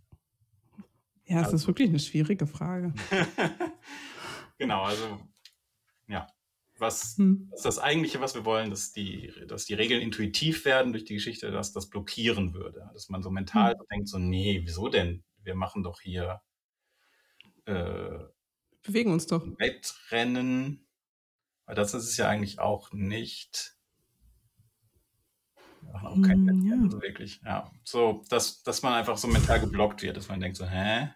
Ja, 1.27 1.41
es 1.41 1.45
Also- 1.49 1.57
ist 1.57 1.67
wirklich 1.67 1.91
eine 1.91 1.99
schwierige 1.99 2.47
Frage. 2.47 2.95
genau, 4.59 4.85
also 4.85 5.21
ja. 6.07 6.27
Was, 6.79 7.17
Hm. 7.19 7.49
das 7.51 7.61
ist 7.61 7.65
das 7.67 7.79
Eigentliche, 7.79 8.21
was 8.21 8.35
wir 8.35 8.45
wollen, 8.45 8.71
dass 8.71 8.93
die, 8.93 9.33
dass 9.49 9.65
die 9.65 9.75
Regeln 9.75 10.01
intuitiv 10.01 10.65
werden 10.65 10.93
durch 10.93 11.05
die 11.05 11.15
Geschichte, 11.15 11.51
dass 11.51 11.73
das 11.73 11.91
blockieren 11.91 12.55
würde. 12.55 12.89
Dass 12.93 13.09
man 13.09 13.23
so 13.23 13.31
mental 13.31 13.73
Hm. 13.75 13.87
denkt, 13.91 14.09
so, 14.09 14.19
nee, 14.19 14.61
wieso 14.65 14.89
denn? 14.89 15.25
Wir 15.43 15.55
machen 15.55 15.83
doch 15.83 16.01
hier 16.01 16.41
äh, 17.67 18.19
Bewegen 18.83 19.13
uns 19.13 19.27
doch. 19.27 19.45
Wettrennen. 19.59 20.87
Weil 21.67 21.75
das 21.75 21.93
ist 21.95 22.05
es 22.05 22.17
ja 22.17 22.29
eigentlich 22.29 22.59
auch 22.61 22.93
nicht. 22.93 23.77
Wir 25.83 25.93
machen 25.93 26.07
auch 26.09 26.23
kein 26.27 26.39
Hm, 26.39 26.47
Wettrennen, 26.47 26.85
ja. 26.85 26.91
so 26.91 27.03
wirklich. 27.03 27.41
Ja. 27.45 27.71
So, 27.85 28.25
dass, 28.31 28.63
dass 28.63 28.83
man 28.83 28.95
einfach 28.95 29.19
so 29.19 29.29
mental 29.29 29.61
geblockt 29.61 30.03
wird, 30.03 30.17
dass 30.17 30.29
man 30.29 30.41
denkt 30.41 30.57
so, 30.57 30.67
hä? 30.67 31.11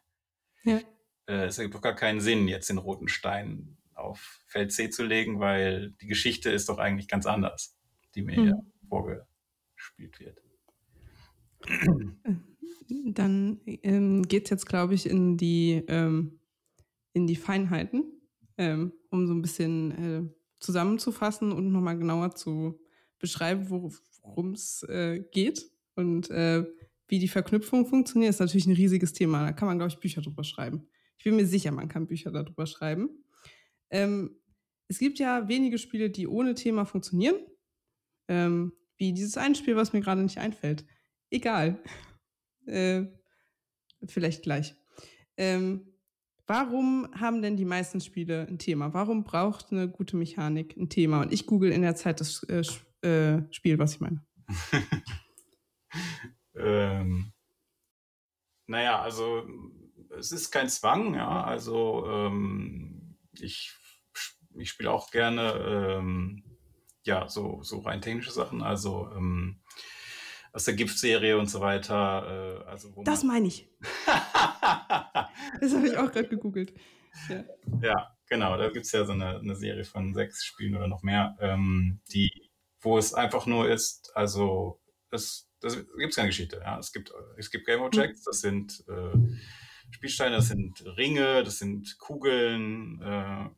Ja. 0.64 0.80
Äh, 1.26 1.44
es 1.46 1.56
ergibt 1.58 1.74
doch 1.74 1.80
gar 1.82 1.94
keinen 1.94 2.20
Sinn, 2.20 2.48
jetzt 2.48 2.68
den 2.68 2.78
roten 2.78 3.08
Stein 3.08 3.78
auf 4.02 4.40
Feld 4.46 4.72
C 4.72 4.90
zu 4.90 5.04
legen, 5.04 5.40
weil 5.40 5.92
die 6.00 6.06
Geschichte 6.06 6.50
ist 6.50 6.68
doch 6.68 6.78
eigentlich 6.78 7.08
ganz 7.08 7.26
anders, 7.26 7.76
die 8.14 8.22
mir 8.22 8.34
hier 8.34 8.58
vorgespielt 8.88 10.20
wird. 10.20 10.42
Dann 13.06 13.60
ähm, 13.66 14.22
geht 14.22 14.44
es 14.44 14.50
jetzt, 14.50 14.66
glaube 14.66 14.94
ich, 14.94 15.08
in 15.08 15.36
die, 15.36 15.82
ähm, 15.88 16.40
in 17.12 17.26
die 17.26 17.36
Feinheiten, 17.36 18.04
ähm, 18.58 18.92
um 19.10 19.26
so 19.26 19.32
ein 19.32 19.42
bisschen 19.42 19.90
äh, 19.92 20.22
zusammenzufassen 20.60 21.52
und 21.52 21.72
nochmal 21.72 21.98
genauer 21.98 22.34
zu 22.34 22.80
beschreiben, 23.18 23.70
worum 23.70 24.52
es 24.52 24.82
äh, 24.84 25.24
geht 25.32 25.70
und 25.94 26.30
äh, 26.30 26.64
wie 27.08 27.18
die 27.18 27.28
Verknüpfung 27.28 27.86
funktioniert. 27.86 28.30
ist 28.30 28.40
natürlich 28.40 28.66
ein 28.66 28.74
riesiges 28.74 29.12
Thema. 29.12 29.44
Da 29.44 29.52
kann 29.52 29.68
man, 29.68 29.78
glaube 29.78 29.92
ich, 29.92 30.00
Bücher 30.00 30.22
drüber 30.22 30.44
schreiben. 30.44 30.86
Ich 31.18 31.24
bin 31.24 31.36
mir 31.36 31.46
sicher, 31.46 31.70
man 31.70 31.88
kann 31.88 32.06
Bücher 32.06 32.30
darüber 32.30 32.66
schreiben. 32.66 33.10
Ähm, 33.92 34.40
es 34.88 34.98
gibt 34.98 35.18
ja 35.18 35.48
wenige 35.48 35.78
Spiele, 35.78 36.10
die 36.10 36.26
ohne 36.26 36.54
Thema 36.54 36.84
funktionieren. 36.84 37.36
Ähm, 38.28 38.72
wie 38.96 39.12
dieses 39.12 39.36
eine 39.36 39.54
Spiel, 39.54 39.76
was 39.76 39.92
mir 39.92 40.00
gerade 40.00 40.22
nicht 40.22 40.38
einfällt. 40.38 40.84
Egal. 41.30 41.82
Äh, 42.64 43.06
vielleicht 44.06 44.44
gleich. 44.44 44.76
Ähm, 45.36 45.98
warum 46.46 47.08
haben 47.12 47.42
denn 47.42 47.56
die 47.56 47.64
meisten 47.64 48.00
Spiele 48.00 48.46
ein 48.46 48.60
Thema? 48.60 48.94
Warum 48.94 49.24
braucht 49.24 49.72
eine 49.72 49.88
gute 49.88 50.16
Mechanik 50.16 50.76
ein 50.76 50.88
Thema? 50.88 51.22
Und 51.22 51.32
ich 51.32 51.44
google 51.46 51.72
in 51.72 51.82
der 51.82 51.96
Zeit 51.96 52.20
das 52.20 52.44
äh, 52.44 52.62
äh, 53.04 53.42
Spiel, 53.52 53.80
was 53.80 53.94
ich 53.94 54.00
meine. 54.00 54.24
Ähm, 56.54 57.32
naja, 58.66 59.00
also 59.00 59.46
es 60.10 60.32
ist 60.32 60.50
kein 60.50 60.68
Zwang, 60.68 61.14
ja. 61.14 61.44
Also 61.44 62.06
ähm, 62.06 63.16
ich, 63.32 63.74
ich 64.56 64.70
spiele 64.70 64.90
auch 64.90 65.10
gerne 65.10 65.98
ähm, 65.98 66.44
ja 67.04 67.28
so, 67.28 67.62
so 67.62 67.80
rein 67.80 68.00
technische 68.00 68.30
Sachen, 68.30 68.62
also 68.62 69.10
ähm, 69.16 69.60
aus 70.52 70.64
der 70.64 70.74
Gift-Serie 70.74 71.38
und 71.38 71.48
so 71.48 71.60
weiter. 71.60 72.62
Äh, 72.64 72.68
also 72.68 72.94
wo 72.94 73.02
Das 73.04 73.22
meine 73.22 73.48
ich. 73.48 73.68
Das 75.60 75.74
habe 75.74 75.86
ich 75.86 75.96
auch 75.96 76.10
gerade 76.10 76.28
gegoogelt. 76.28 76.72
Ja. 77.28 77.44
Ja, 77.82 78.16
genau. 78.28 78.56
Da 78.56 78.70
gibt 78.70 78.86
es 78.86 78.92
ja 78.92 79.04
so 79.04 79.12
eine, 79.12 79.38
eine 79.38 79.54
Serie 79.54 79.84
von 79.84 80.14
sechs 80.14 80.44
Spielen 80.44 80.76
oder 80.76 80.88
noch 80.88 81.02
mehr, 81.02 81.36
ähm, 81.40 82.00
die, 82.12 82.30
wo 82.80 82.96
es 82.98 83.12
einfach 83.14 83.46
nur 83.46 83.68
ist, 83.68 84.10
also 84.14 84.80
es, 85.10 85.50
das 85.60 85.76
gibt 85.76 86.10
es 86.10 86.16
keine 86.16 86.28
Geschichte. 86.28 86.60
Ja. 86.64 86.78
Es 86.78 86.92
gibt, 86.92 87.12
es 87.36 87.50
gibt 87.50 87.66
Game 87.66 87.82
Objects, 87.82 88.24
das 88.24 88.40
sind 88.40 88.84
äh, 88.88 89.16
Spielsteine, 89.90 90.36
das 90.36 90.48
sind 90.48 90.82
Ringe, 90.96 91.44
das 91.44 91.58
sind 91.58 91.98
Kugeln 91.98 93.00
äh, 93.02 93.48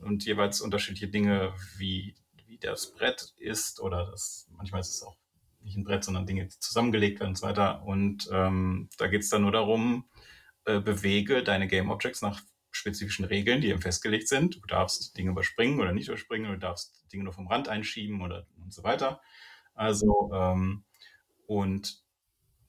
und 0.00 0.24
jeweils 0.24 0.60
unterschiedliche 0.60 1.08
Dinge, 1.08 1.54
wie, 1.76 2.14
wie 2.46 2.58
das 2.58 2.94
Brett 2.94 3.34
ist 3.36 3.80
oder 3.80 4.10
das, 4.10 4.48
manchmal 4.50 4.80
ist 4.80 4.94
es 4.94 5.02
auch 5.02 5.16
nicht 5.60 5.76
ein 5.76 5.84
Brett, 5.84 6.04
sondern 6.04 6.26
Dinge, 6.26 6.46
die 6.46 6.58
zusammengelegt 6.58 7.20
werden 7.20 7.30
und 7.30 7.38
so 7.38 7.46
weiter. 7.46 7.82
Und 7.84 8.28
ähm, 8.32 8.88
da 8.96 9.08
geht 9.08 9.22
es 9.22 9.28
dann 9.28 9.42
nur 9.42 9.52
darum, 9.52 10.08
äh, 10.64 10.80
bewege 10.80 11.42
deine 11.42 11.68
Game 11.68 11.90
Objects 11.90 12.22
nach 12.22 12.40
spezifischen 12.70 13.24
Regeln, 13.24 13.60
die 13.60 13.68
eben 13.68 13.80
festgelegt 13.80 14.28
sind. 14.28 14.56
Du 14.56 14.66
darfst 14.66 15.16
Dinge 15.16 15.30
überspringen 15.30 15.80
oder 15.80 15.92
nicht 15.92 16.08
überspringen, 16.08 16.52
du 16.52 16.58
darfst 16.58 17.04
Dinge 17.12 17.24
nur 17.24 17.32
vom 17.32 17.48
Rand 17.48 17.68
einschieben 17.68 18.22
oder 18.22 18.46
und 18.62 18.72
so 18.72 18.82
weiter. 18.82 19.20
Also, 19.74 20.30
ähm, 20.34 20.84
und 21.46 22.02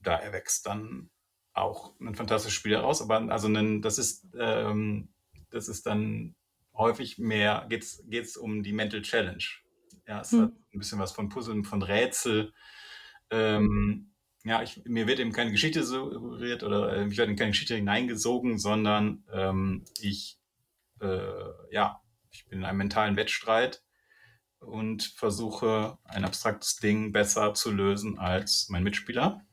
da 0.02 0.16
erwächst 0.16 0.66
dann 0.66 1.10
auch 1.52 1.98
ein 2.00 2.14
fantastisches 2.14 2.54
Spiel 2.54 2.72
heraus, 2.72 3.02
aber 3.02 3.20
also 3.30 3.48
ein, 3.48 3.82
das 3.82 3.98
ist, 3.98 4.26
ähm, 4.38 5.08
das 5.50 5.68
ist 5.68 5.86
dann 5.86 6.34
häufig 6.74 7.18
mehr, 7.18 7.66
geht's, 7.68 8.02
geht's 8.06 8.36
um 8.36 8.62
die 8.62 8.72
Mental 8.72 9.02
Challenge. 9.02 9.44
Ja, 10.06 10.20
es 10.20 10.32
Hm. 10.32 10.42
hat 10.42 10.52
ein 10.72 10.78
bisschen 10.78 10.98
was 10.98 11.12
von 11.12 11.28
Puzzeln, 11.28 11.64
von 11.64 11.82
Rätsel. 11.82 12.52
Ähm, 13.30 14.12
ja, 14.44 14.62
ich, 14.62 14.82
mir 14.86 15.06
wird 15.06 15.20
eben 15.20 15.32
keine 15.32 15.52
Geschichte 15.52 15.84
suggeriert 15.84 16.62
oder 16.62 16.96
äh, 16.96 17.06
ich 17.06 17.18
werde 17.18 17.30
in 17.30 17.36
keine 17.36 17.50
Geschichte 17.50 17.74
hineingesogen, 17.76 18.58
sondern 18.58 19.24
ähm, 19.32 19.84
ich, 20.00 20.38
äh, 21.00 21.44
ja, 21.70 22.00
ich 22.30 22.46
bin 22.46 22.60
in 22.60 22.64
einem 22.64 22.78
mentalen 22.78 23.16
Wettstreit 23.16 23.82
und 24.60 25.02
versuche 25.02 25.98
ein 26.04 26.24
abstraktes 26.24 26.76
Ding 26.76 27.12
besser 27.12 27.54
zu 27.54 27.70
lösen 27.70 28.18
als 28.18 28.68
mein 28.70 28.82
Mitspieler. 28.82 29.44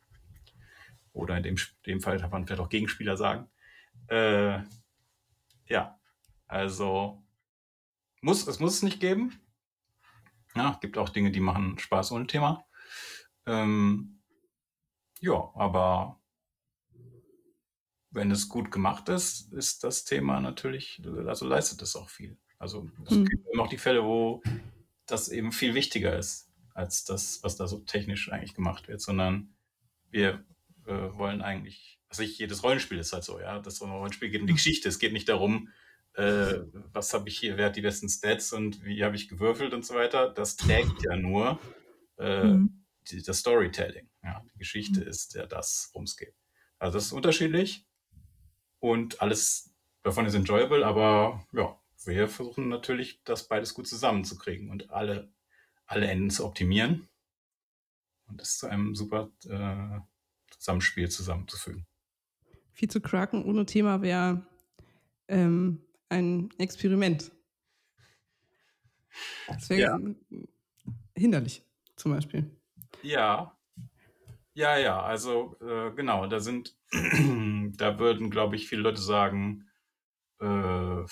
Oder 1.13 1.38
in 1.38 1.43
dem, 1.43 1.56
dem 1.86 2.01
Fall 2.01 2.19
kann 2.19 2.30
man 2.30 2.45
vielleicht 2.45 2.62
auch 2.62 2.69
Gegenspieler 2.69 3.17
sagen. 3.17 3.49
Äh, 4.08 4.60
ja, 5.65 5.96
also 6.47 7.23
muss, 8.21 8.47
es 8.47 8.60
muss 8.60 8.75
es 8.75 8.83
nicht 8.83 8.99
geben. 8.99 9.39
Ja, 10.55 10.77
gibt 10.81 10.97
auch 10.97 11.10
Dinge, 11.10 11.31
die 11.31 11.39
machen 11.39 11.77
Spaß 11.77 12.12
ohne 12.12 12.27
Thema. 12.27 12.65
Ähm, 13.45 14.19
ja, 15.19 15.51
aber 15.55 16.19
wenn 18.10 18.31
es 18.31 18.49
gut 18.49 18.71
gemacht 18.71 19.10
ist, 19.10 19.53
ist 19.53 19.83
das 19.83 20.03
Thema 20.03 20.39
natürlich, 20.39 21.01
also 21.27 21.45
leistet 21.47 21.81
es 21.81 21.95
auch 21.95 22.10
viel. 22.10 22.38
Also 22.57 22.89
es 23.05 23.12
Hm. 23.12 23.25
gibt 23.25 23.47
eben 23.47 23.60
auch 23.60 23.69
die 23.69 23.77
Fälle, 23.77 24.03
wo 24.03 24.41
das 25.05 25.29
eben 25.29 25.51
viel 25.51 25.75
wichtiger 25.75 26.17
ist, 26.17 26.51
als 26.73 27.05
das, 27.05 27.43
was 27.43 27.55
da 27.55 27.67
so 27.67 27.79
technisch 27.79 28.31
eigentlich 28.31 28.55
gemacht 28.55 28.88
wird, 28.88 29.01
sondern 29.01 29.53
wir 30.10 30.43
äh, 30.86 31.13
wollen 31.13 31.41
eigentlich, 31.41 31.99
also 32.10 32.23
ich, 32.23 32.39
jedes 32.39 32.63
Rollenspiel 32.63 32.97
ist 32.97 33.13
halt 33.13 33.23
so, 33.23 33.39
ja, 33.39 33.60
das 33.60 33.81
Rollenspiel 33.81 34.29
geht 34.29 34.41
um 34.41 34.47
die 34.47 34.53
Geschichte, 34.53 34.89
es 34.89 34.99
geht 34.99 35.13
nicht 35.13 35.29
darum, 35.29 35.69
äh, 36.17 36.63
was 36.93 37.13
habe 37.13 37.30
ich 37.30 37.38
hier, 37.38 37.58
wer 37.58 37.67
hat 37.67 37.75
die 37.75 37.82
besten 37.82 38.10
Stats 38.10 38.51
und 38.51 38.84
wie 38.84 39.03
habe 39.03 39.15
ich 39.15 39.30
gewürfelt 39.30 39.73
und 39.73 39.86
so 39.86 39.93
weiter. 39.93 40.30
Das 40.30 40.56
trägt 40.56 41.03
ja 41.03 41.15
nur 41.15 41.60
äh, 42.17 42.41
Hm. 42.41 42.84
die, 43.10 43.21
das 43.21 43.39
Storytelling. 43.39 44.10
Ja, 44.23 44.43
die 44.51 44.58
Geschichte 44.58 45.01
ist 45.03 45.36
ja 45.36 45.45
das, 45.45 45.91
worum 45.93 46.06
es 46.06 46.17
geht. 46.17 46.34
Also 46.80 46.97
das 46.97 47.06
ist 47.06 47.12
unterschiedlich 47.13 47.86
und 48.80 49.21
alles 49.21 49.75
davon 50.01 50.25
ist 50.25 50.34
enjoyable, 50.34 50.86
aber 50.86 51.45
ja, 51.53 51.80
wir 52.06 52.27
versuchen 52.27 52.67
natürlich, 52.67 53.21
das 53.23 53.47
beides 53.47 53.73
gut 53.75 53.88
zusammenzukriegen 53.88 54.69
und 54.71 54.89
alle, 54.89 55.32
alle 55.86 56.08
Enden 56.08 56.32
zu 56.32 56.45
optimieren 56.45 57.08
und 58.27 58.41
das 58.41 58.58
zu 58.58 58.67
einem 58.67 58.95
super 58.95 59.30
äh, 59.45 59.99
Zusammenspiel 60.58 61.10
zusammenzufügen. 61.10 61.86
Viel 62.71 62.89
zu 62.89 63.01
cracken 63.01 63.43
ohne 63.45 63.65
Thema 63.65 64.01
wäre 64.01 64.47
ähm, 65.27 65.84
ein 66.10 66.50
Experiment. 66.58 67.32
Das 69.46 69.70
wäre 69.70 69.82
Ja. 69.82 69.98
hinderlich, 71.15 71.63
zum 71.96 72.12
Beispiel. 72.12 72.50
Ja, 73.02 73.58
Ja, 74.54 74.78
ja, 74.78 75.02
also, 75.04 75.56
äh, 75.62 75.91
genau, 75.96 76.26
da 76.28 76.39
sind 76.39 76.76
da 76.91 78.00
würden, 78.00 78.32
glaube 78.32 78.56
ich, 78.56 78.67
viele 78.67 78.82
Leute 78.82 79.02
sagen, 79.02 79.67
äh, 80.41 81.06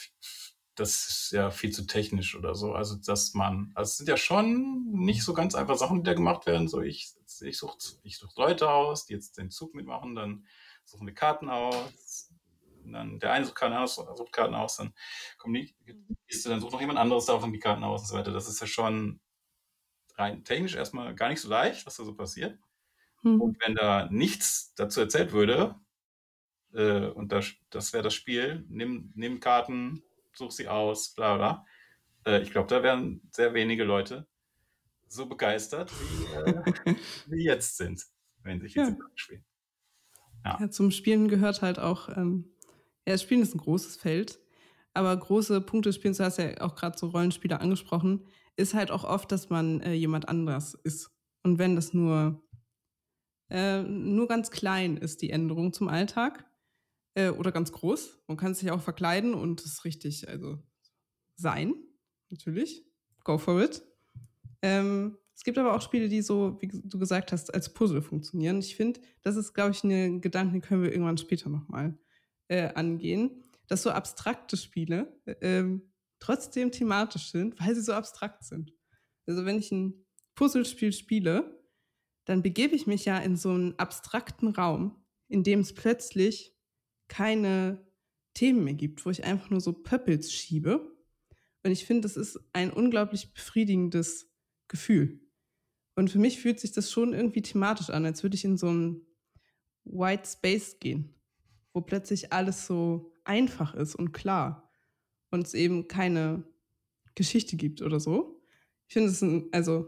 das 0.75 1.07
ist 1.09 1.31
ja 1.33 1.51
viel 1.51 1.71
zu 1.71 1.87
technisch 1.87 2.35
oder 2.35 2.55
so. 2.55 2.73
Also, 2.73 2.97
dass 2.97 3.33
man 3.35 3.71
also, 3.75 3.89
es 3.91 3.97
sind 3.97 4.09
ja 4.09 4.17
schon 4.17 4.91
nicht 4.91 5.23
so 5.23 5.33
ganz 5.33 5.55
einfach 5.55 5.77
Sachen, 5.77 5.99
die 5.99 6.03
da 6.03 6.13
gemacht 6.13 6.45
werden. 6.47 6.67
So, 6.67 6.81
ich 6.81 7.13
ich 7.41 7.57
suche 7.57 7.77
ich 8.03 8.17
suche 8.17 8.41
Leute 8.41 8.69
aus, 8.69 9.05
die 9.05 9.13
jetzt 9.13 9.37
den 9.37 9.51
Zug 9.51 9.75
mitmachen, 9.75 10.15
dann 10.15 10.45
suchen 10.85 11.07
wir 11.07 11.13
Karten 11.15 11.49
aus, 11.49 11.93
und 12.85 12.93
dann 12.93 13.19
der 13.19 13.31
eine 13.33 13.45
sucht 13.45 13.55
Karten 13.55 13.75
aus, 13.75 13.95
sucht 13.95 14.31
Karten 14.33 14.55
aus, 14.55 14.77
dann 14.77 14.93
kommen 15.37 15.55
die 15.55 15.75
Mhm. 15.87 16.15
Dann 16.45 16.59
sucht 16.61 16.73
noch 16.73 16.81
jemand 16.81 16.99
anderes 16.99 17.25
davon 17.25 17.53
die 17.53 17.59
Karten 17.59 17.83
aus 17.83 18.01
und 18.01 18.07
so 18.07 18.15
weiter. 18.15 18.31
Das 18.31 18.47
ist 18.47 18.59
ja 18.61 18.67
schon 18.67 19.21
rein 20.17 20.43
technisch 20.45 20.75
erstmal 20.75 21.15
gar 21.15 21.29
nicht 21.29 21.41
so 21.41 21.49
leicht, 21.49 21.85
was 21.85 21.95
da 21.97 22.03
so 22.05 22.15
passiert. 22.15 22.59
Und 23.37 23.51
Mhm. 23.51 23.55
wenn 23.65 23.75
da 23.75 24.07
nichts 24.11 24.73
dazu 24.75 25.01
erzählt 25.01 25.33
würde, 25.33 25.75
äh, 26.73 27.07
und 27.07 27.31
das 27.31 27.53
das 27.69 27.93
wäre 27.93 28.03
das 28.03 28.13
Spiel, 28.13 28.65
nimm 28.69 29.11
nimm 29.15 29.39
Karten, 29.39 30.03
such 30.35 30.51
sie 30.51 30.67
aus, 30.67 31.13
bla 31.15 31.35
bla. 31.37 31.65
Äh, 32.25 32.41
ich 32.43 32.51
glaube, 32.51 32.67
da 32.69 32.83
wären 32.83 33.21
sehr 33.31 33.53
wenige 33.53 33.83
Leute 33.85 34.27
so 35.07 35.27
begeistert, 35.27 35.99
wie, 35.99 36.25
äh, 36.27 36.63
wie 37.25 37.45
jetzt 37.45 37.77
sind, 37.77 38.03
wenn 38.43 38.61
sich 38.61 38.75
jetzt 38.75 38.95
Ja. 38.95 39.15
spielen. 39.15 39.45
Ja. 40.45 40.59
Ja, 40.59 40.69
zum 40.69 40.91
Spielen 40.91 41.27
gehört 41.27 41.61
halt 41.61 41.79
auch, 41.79 42.09
ähm 42.09 42.54
ja, 43.07 43.17
Spielen 43.17 43.41
ist 43.41 43.55
'n 43.55 43.59
großes 43.59 43.97
Feld, 43.97 44.39
aber 44.93 45.15
große 45.17 45.61
Punkte 45.61 45.93
spielen, 45.93 46.13
du 46.15 46.23
hast 46.23 46.37
ja 46.39 46.61
auch 46.61 46.75
grad 46.75 46.97
so 46.99 47.07
Rollenspiele 47.07 47.59
angesprochen, 47.61 48.25
ist 48.57 48.73
halt 48.73 48.91
auch 48.91 49.03
oft, 49.03 49.31
dass 49.31 49.49
man, 49.49 49.81
äh, 49.81 49.93
jemand 49.93 50.29
anders 50.29 50.73
ist. 50.83 51.11
Und 51.43 51.59
wenn 51.59 51.75
das 51.75 51.93
nur 51.93 52.41
äh, 53.51 53.83
nur 53.83 54.27
ganz 54.27 54.49
klein 54.51 54.97
ist, 54.97 55.21
die 55.21 55.29
Änderung 55.29 55.73
zum 55.73 55.87
Alltag, 55.87 56.45
äh, 57.15 57.29
oder 57.29 57.51
ganz 57.51 57.71
groß. 57.71 58.19
Man 58.27 58.37
kann 58.37 58.53
sich 58.55 58.71
auch 58.71 58.81
verkleiden 58.81 59.33
und 59.35 59.65
das 59.65 59.85
richtig 59.85 60.29
also, 60.29 60.59
sein, 61.37 61.75
natürlich. 62.31 62.85
Go 63.23 63.37
for 63.39 63.61
it. 63.63 63.83
Ähm, 64.63 65.17
es 65.35 65.43
gibt 65.43 65.57
aber 65.59 65.75
auch 65.75 65.81
Spiele, 65.81 66.09
die 66.09 66.21
so, 66.23 66.57
wie 66.61 66.69
du 66.69 66.99
gesagt 66.99 67.31
hast, 67.33 67.53
als 67.53 67.73
Puzzle 67.73 68.01
funktionieren. 68.03 68.59
Ich 68.59 68.75
finde, 68.75 69.01
das 69.23 69.35
ist, 69.37 69.53
glaube 69.53 69.71
ich, 69.71 69.83
'ne 69.83 70.19
Gedanken, 70.21 70.53
den 70.55 70.61
können 70.61 70.83
wir 70.83 70.91
irgendwann 70.91 71.17
später 71.19 71.49
noch 71.49 71.67
mal, 71.69 71.97
äh, 72.49 72.69
angehen, 72.75 73.43
dass 73.67 73.83
so 73.83 73.91
abstrakte 73.91 74.57
Spiele, 74.57 75.19
äh, 75.25 75.35
ähm, 75.41 75.91
trotzdem 76.19 76.71
thematisch 76.71 77.31
sind, 77.31 77.59
weil 77.59 77.75
sie 77.75 77.81
so 77.81 77.93
abstrakt 77.93 78.43
sind. 78.45 78.73
Also, 79.27 79.45
wenn 79.45 79.59
ich 79.59 79.71
'n 79.71 80.05
Puzzlespiel 80.35 80.93
spiele, 80.93 81.59
dann 82.25 82.43
begebe 82.43 82.75
ich 82.75 82.87
mich 82.87 83.05
ja 83.05 83.19
in 83.19 83.37
so 83.37 83.51
'n 83.53 83.75
abstrakten 83.79 84.49
Raum, 84.49 85.05
in 85.29 85.43
dem 85.43 85.61
es 85.61 85.73
plötzlich 85.73 86.55
keine 87.09 87.85
Themen 88.35 88.63
mehr 88.65 88.73
gibt, 88.75 89.05
wo 89.05 89.11
ich 89.11 89.23
einfach 89.25 89.49
nur 89.51 89.61
so 89.61 89.73
Pöppels 89.73 90.33
schiebe. 90.33 90.91
Und 91.63 91.71
ich 91.71 91.85
finde, 91.85 92.01
das 92.03 92.17
ist 92.17 92.39
ein 92.53 92.71
unglaublich 92.71 93.33
befriedigendes 93.33 94.31
Gefühl. 94.69 95.21
Und 95.97 96.11
für 96.11 96.19
mich 96.19 96.39
fühlt 96.41 96.59
sich 96.61 96.73
das 96.73 96.91
schon 96.91 97.13
irgendwie 97.13 97.41
thematisch 97.43 97.89
an, 97.91 98.05
als 98.05 98.23
würde 98.23 98.35
ich 98.37 98.45
in 98.45 98.57
so 98.57 98.69
'n 98.69 99.01
White 99.85 100.29
Space 100.29 100.79
gehen, 100.79 101.15
wo 101.75 101.81
plötzlich 101.81 102.33
alles 102.33 102.67
so 102.67 103.13
einfach 103.25 103.75
ist 103.75 103.95
und 103.95 104.13
klar 104.13 104.71
und 105.31 105.45
es 105.47 105.53
eben 105.55 105.87
keine 105.89 106.45
Geschichte 107.15 107.57
gibt 107.57 107.81
oder 107.83 107.99
so. 107.99 108.41
Ich 108.87 108.93
finde 108.93 109.09
es 109.11 109.21
'n 109.23 109.49
also, 109.53 109.87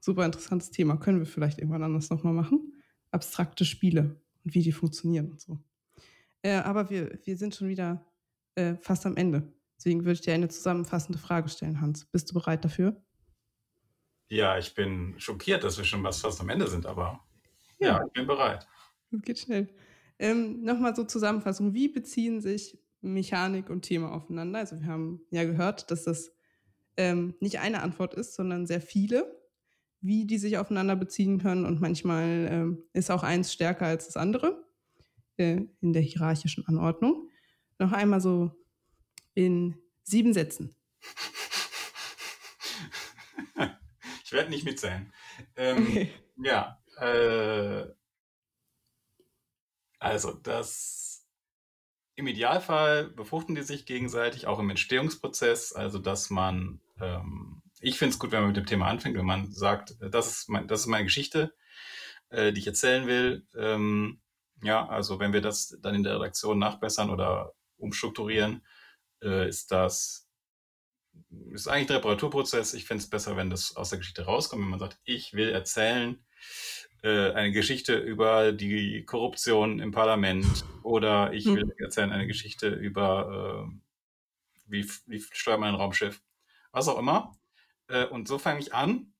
super 0.00 0.26
interessantes 0.26 0.70
Thema. 0.72 0.96
Können 0.98 1.20
wir 1.20 1.26
vielleicht 1.26 1.58
irgendwann 1.60 1.84
anders 1.84 2.10
noch 2.10 2.24
mal 2.24 2.32
machen. 2.34 2.74
Abstrakte 3.12 3.64
Spiele 3.66 4.22
und 4.44 4.54
wie 4.54 4.62
die 4.62 4.72
funktionieren 4.72 5.30
und 5.32 5.40
so. 5.40 5.60
Äh, 6.42 6.56
aber 6.56 6.90
wir 6.90 7.20
wir 7.24 7.36
sind 7.38 7.54
schon 7.56 7.68
wieder, 7.68 8.06
äh, 8.56 8.76
fast 8.76 9.06
am 9.06 9.16
Ende. 9.16 9.52
Deswegen 9.78 10.00
würde 10.02 10.14
ich 10.14 10.22
dir 10.22 10.34
eine 10.34 10.48
zusammenfassende 10.48 11.18
Frage 11.20 11.48
stellen, 11.50 11.80
Hans. 11.82 12.06
Bist 12.06 12.30
du 12.30 12.34
bereit 12.34 12.64
dafür? 12.64 13.02
Ja, 14.28 14.56
ich 14.58 14.74
bin 14.74 15.18
schockiert, 15.18 15.64
dass 15.64 15.76
wir 15.76 15.84
schon 15.84 16.04
was 16.04 16.20
fast 16.20 16.40
am 16.40 16.48
Ende 16.50 16.68
sind, 16.68 16.86
aber 16.86 17.20
ja, 17.80 17.98
Ja. 17.98 18.06
ich 18.06 18.12
bin 18.12 18.26
bereit. 18.26 18.68
Das 19.10 19.22
geht 19.22 19.38
schnell. 19.40 19.68
Ähm, 20.20 20.62
noch 20.62 20.78
mal 20.78 20.94
so 20.94 21.04
Zusammenfassung. 21.04 21.72
Wie 21.72 21.88
beziehen 21.88 22.42
sich 22.42 22.78
Mechanik 23.00 23.70
und 23.70 23.82
Thema 23.82 24.12
aufeinander? 24.12 24.58
Also, 24.58 24.78
wir 24.78 24.86
haben 24.86 25.22
ja 25.30 25.44
gehört, 25.44 25.90
dass 25.90 26.04
das, 26.04 26.30
ähm, 26.98 27.34
nicht 27.40 27.60
eine 27.60 27.82
Antwort 27.82 28.12
ist, 28.14 28.34
sondern 28.34 28.66
sehr 28.66 28.82
viele, 28.82 29.40
wie 30.02 30.26
die 30.26 30.36
sich 30.38 30.58
aufeinander 30.58 30.94
beziehen 30.94 31.38
können 31.38 31.64
und 31.64 31.80
manchmal, 31.80 32.48
ähm, 32.50 32.82
ist 32.92 33.10
auch 33.10 33.22
eins 33.22 33.50
stärker 33.52 33.86
als 33.86 34.06
das 34.06 34.16
andere, 34.18 34.62
äh, 35.38 35.62
in 35.80 35.92
der 35.94 36.02
hierarchischen 36.02 36.66
Anordnung. 36.66 37.28
Noch 37.78 37.92
einmal 37.92 38.20
so 38.20 38.50
in 39.34 39.76
7 40.04 40.34
Sätzen. 40.34 40.74
Ich 44.24 44.32
werde 44.32 44.50
nicht 44.50 44.64
mitzählen. 44.64 45.12
Ähm, 45.56 45.86
Okay. 45.88 46.10
ja, 46.36 46.78
äh 47.00 47.86
also, 50.00 50.34
das 50.34 51.26
im 52.16 52.26
Idealfall 52.26 53.06
befruchten 53.10 53.54
die 53.54 53.62
sich 53.62 53.86
gegenseitig, 53.86 54.46
auch 54.46 54.58
im 54.58 54.70
Entstehungsprozess, 54.70 55.72
also, 55.72 55.98
dass 55.98 56.30
man 56.30 56.80
ähm, 57.00 57.62
ich 57.80 57.98
finde 57.98 58.12
es 58.14 58.18
gut, 58.18 58.32
wenn 58.32 58.40
man 58.40 58.48
mit 58.50 58.56
dem 58.58 58.66
Thema 58.66 58.88
anfängt, 58.88 59.16
wenn 59.16 59.26
man 59.26 59.52
sagt: 59.52 59.96
„Das 60.00 60.28
ist 60.28 60.48
mein 60.50 60.68
das 60.68 60.80
ist 60.82 60.86
meine 60.86 61.04
Geschichte, 61.04 61.54
äh, 62.30 62.52
die 62.52 62.60
ich 62.60 62.66
erzählen 62.68 63.06
will.“ 63.06 63.46
Ähm, 63.56 64.20
ja, 64.62 64.86
also, 64.88 65.18
wenn 65.20 65.32
wir 65.34 65.40
das 65.42 65.78
dann 65.82 65.94
in 65.96 66.02
der 66.04 66.16
Redaktion 66.16 66.58
nachbessern 66.58 67.10
oder 67.10 67.54
umstrukturieren, 67.78 68.64
äh, 69.22 69.48
ist 69.48 69.72
das 69.72 70.28
ist 71.52 71.68
eigentlich 71.68 71.88
der 71.88 71.96
Reparaturprozess. 71.96 72.74
Ich 72.74 72.84
finde 72.86 73.02
es 73.02 73.10
besser, 73.10 73.36
wenn 73.36 73.50
das 73.50 73.76
aus 73.76 73.90
der 73.90 73.98
Geschichte 73.98 74.24
rauskommt, 74.24 74.62
wenn 74.62 74.70
man 74.70 74.78
sagt: 74.78 74.98
„Ich 75.04 75.32
will 75.32 75.50
erzählen, 75.50 76.24
äh, 77.02 77.32
eine 77.32 77.52
Geschichte 77.52 77.98
über 77.98 78.52
die 78.52 79.04
Korruption 79.04 79.80
im 79.80 79.92
Parlament“ 79.92 80.66
oder 80.82 81.32
„Ich 81.32 81.54
will 81.54 81.64
Mhm. 81.64 81.72
erzählen 81.78 82.12
eine 82.12 82.26
Geschichte 82.26 82.68
über, 82.70 83.64
ähm, 83.68 83.82
wie 84.66 84.88
wie 85.06 85.20
steuert 85.32 85.60
man 85.60 85.70
ein 85.70 85.76
Raumschiff?“ 85.80 86.22
Was 86.72 86.88
auch 86.88 86.98
immer. 86.98 87.32
Äh, 87.88 88.06
und 88.06 88.28
so 88.28 88.38
fange 88.38 88.60
ich 88.60 88.74
an 88.74 89.14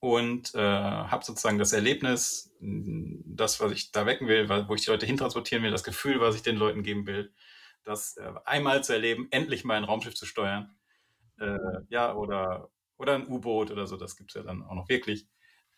und, 0.00 0.54
äh, 0.54 0.58
habe 0.58 1.24
sozusagen 1.24 1.58
das 1.58 1.72
Erlebnis, 1.72 2.52
hm, 2.58 3.22
das, 3.26 3.60
was 3.60 3.72
ich 3.72 3.92
da 3.92 4.04
wecken 4.06 4.26
will, 4.28 4.48
wo 4.68 4.74
ich 4.74 4.82
die 4.84 4.90
Leute 4.90 5.06
hintransportieren 5.06 5.62
will, 5.64 5.70
das 5.70 5.84
Gefühl, 5.84 6.20
was 6.20 6.34
ich 6.34 6.42
den 6.42 6.56
Leuten 6.56 6.82
geben 6.82 7.06
will, 7.06 7.32
das, 7.84 8.16
äh, 8.16 8.32
einmal 8.44 8.82
zu 8.84 8.92
erleben, 8.92 9.28
endlich 9.30 9.64
mal 9.64 9.76
ein 9.76 9.84
Raumschiff 9.84 10.14
zu 10.14 10.26
steuern. 10.26 10.76
Äh, 11.38 11.58
ja, 11.90 12.14
oder 12.16 12.70
oder 12.98 13.16
'n 13.16 13.28
U-Boot 13.28 13.70
oder 13.72 13.86
so, 13.88 13.96
das 13.98 14.16
gibt's 14.16 14.34
ja 14.34 14.42
dann 14.44 14.62
auch 14.64 14.74
noch 14.74 14.88
wirklich, 14.90 15.28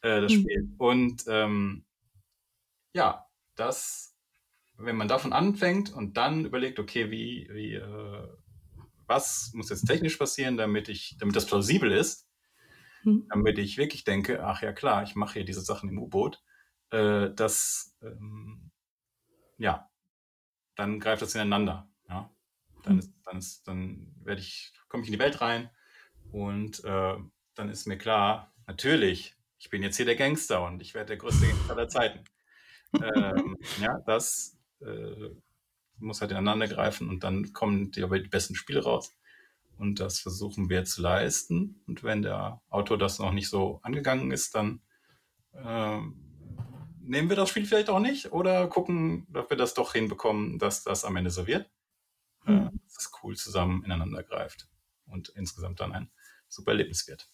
äh, 0.04 0.20
das 0.22 0.32
Mhm. 0.32 0.34
Spiel. 0.34 0.70
Und, 0.78 1.24
ähm 1.28 1.84
ja, 2.94 3.26
das 3.56 4.12
wenn 4.78 4.96
man 4.96 5.08
davon 5.08 5.32
anfängt 5.32 5.92
und 5.92 6.16
dann 6.16 6.44
überlegt: 6.46 6.78
„Okay, 6.80 7.10
wie 7.10 7.48
wie, 7.52 7.74
äh 7.74 8.28
was 9.08 9.52
muss 9.54 9.70
jetzt 9.70 9.84
technisch 9.86 10.16
passieren, 10.18 10.56
damit 10.58 10.88
ich 10.90 11.16
damit 11.20 11.36
das 11.36 11.46
plausibel 11.46 11.92
ist?“ 11.92 12.22
Mhm. 13.04 13.28
Damit 13.30 13.58
ich 13.58 13.78
wirklich 13.78 14.04
denke: 14.04 14.44
„Ach 14.44 14.62
ja, 14.62 14.72
klar, 14.72 15.02
ich 15.02 15.14
mache 15.16 15.34
hier 15.34 15.44
diese 15.44 15.60
Sachen 15.62 15.88
im 15.88 15.98
U-Boot.“ 15.98 16.42
Äh, 16.90 17.30
das, 17.34 17.96
ähm 18.02 18.70
ja, 19.58 19.90
dann 20.76 21.00
greift 21.00 21.22
das 21.22 21.34
ineinander, 21.36 21.90
ja? 22.08 22.34
Dann 22.82 22.98
ist 23.00 23.10
Mhm. 23.10 23.24
dann 23.24 23.38
ist 23.38 23.68
dann 23.68 24.14
werde 24.24 24.40
ich 24.42 24.72
komme 24.88 25.02
ich 25.04 25.08
in 25.10 25.14
die 25.14 25.20
Welt 25.20 25.40
rein 25.42 25.70
und, 26.32 26.84
äh, 26.84 27.16
dann 27.56 27.70
ist 27.70 27.86
mir 27.86 27.98
klar: 27.98 28.54
„Natürlich, 28.68 29.36
ich 29.64 29.70
bin 29.70 29.82
jetzt 29.82 29.96
hier 29.96 30.06
der 30.06 30.16
Gangster 30.16 30.62
und 30.66 30.82
ich 30.82 30.94
werde 30.94 31.08
der 31.08 31.16
größte 31.16 31.46
Gangster 31.46 31.72
aller 31.72 31.88
Zeiten.“ 31.88 32.24
Ähm, 33.00 33.56
ja, 33.76 33.98
das, 34.06 34.58
äh, 34.80 35.30
muss 35.98 36.20
halt 36.20 36.32
ineinander 36.32 36.68
greifen 36.68 37.08
und 37.08 37.24
dann 37.24 37.52
kommen 37.54 37.90
die 37.90 38.02
aber 38.02 38.18
die 38.18 38.28
besten 38.28 38.54
Spiele 38.54 38.82
raus. 38.84 39.10
Und 39.78 40.00
das 40.00 40.20
versuchen 40.20 40.68
wir 40.68 40.84
zu 40.84 41.02
leisten. 41.02 41.82
Und 41.86 42.04
wenn 42.04 42.22
der 42.22 42.62
Autor 42.68 42.98
das 42.98 43.18
noch 43.18 43.32
nicht 43.32 43.48
so 43.48 43.80
angegangen 43.82 44.30
ist, 44.30 44.54
dann, 44.54 44.82
ähm, 45.54 46.20
nehmen 47.00 47.28
wir 47.30 47.36
das 47.36 47.48
Spiel 47.48 47.64
vielleicht 47.66 47.90
auch 47.90 48.00
nicht 48.00 48.32
oder 48.32 48.68
gucken, 48.68 49.26
ob 49.34 49.50
wir 49.50 49.56
das 49.56 49.74
doch 49.74 49.94
hinbekommen, 49.94 50.58
dass 50.58 50.84
das 50.84 51.04
am 51.04 51.16
Ende 51.16 51.30
so 51.30 51.46
wird. 51.46 51.70
Äh, 52.46 52.52
Mhm. 52.52 52.80
dass 52.84 52.98
es 52.98 53.12
cool 53.22 53.36
zusammen 53.36 53.82
ineinander 53.84 54.22
greift 54.22 54.68
und 55.06 55.30
insgesamt 55.30 55.80
dann 55.80 55.92
ein 55.92 56.10
super 56.48 56.72
Erlebnis 56.72 57.08
wird. 57.08 57.30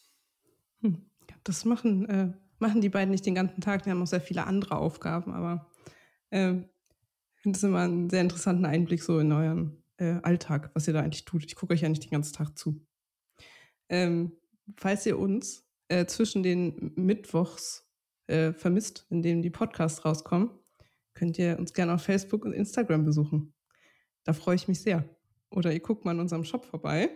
Hm, 0.83 1.11
das 1.45 1.65
machen 1.65 2.07
äh, 2.09 2.33
machen 2.59 2.81
die 2.81 2.89
beiden 2.91 3.11
nicht 3.11 3.27
den 3.27 3.35
ganzen 3.35 3.61
Tag, 3.61 3.83
die 3.83 3.91
haben 3.91 4.03
auch 4.03 4.07
sehr 4.07 4.21
viele 4.21 4.47
andere 4.47 4.77
Aufgaben, 4.77 5.33
aber, 5.33 5.71
ähm, 6.31 6.69
finde 7.37 7.57
es 7.57 7.63
immer 7.65 7.85
'n 7.85 8.11
sehr 8.11 8.21
interessanten 8.21 8.67
Einblick 8.67 9.03
so 9.03 9.19
in 9.19 9.33
euren, 9.33 9.83
äh, 9.99 10.21
Alltag, 10.23 10.71
was 10.75 10.87
ihr 10.87 10.95
da 10.95 11.01
eigentlich 11.01 11.25
tut. 11.25 11.45
Ich 11.45 11.55
gucke 11.57 11.75
euch 11.75 11.81
ja 11.83 11.89
nicht 11.89 12.05
den 12.05 12.11
ganzen 12.11 12.35
Tag 12.35 12.57
zu. 12.59 12.87
Ähm, 13.89 14.33
falls 14.77 15.07
ihr 15.07 15.19
uns, 15.19 15.67
äh, 15.89 16.07
zwischen 16.07 16.43
den 16.43 16.93
Mittwochs 16.97 17.89
äh, 18.29 18.53
vermisst, 18.53 19.07
in 19.11 19.23
dem 19.23 19.43
die 19.43 19.51
Podcasts 19.51 20.05
rauskommen, 20.05 20.51
könnt 21.15 21.39
ihr 21.39 21.59
uns 21.59 21.73
gerne 21.73 21.95
auf 21.95 22.03
Facebook 22.03 22.45
und 22.45 22.53
Instagram 22.53 23.05
besuchen. 23.05 23.55
Da 24.25 24.33
freue 24.33 24.55
ich 24.55 24.69
mich 24.69 24.81
sehr. 24.83 25.09
Oder 25.51 25.73
ihr 25.73 25.81
guckt 25.81 26.05
mal 26.05 26.13
in 26.13 26.21
unserem 26.21 26.45
Shop 26.45 26.65
vorbei, 26.65 27.11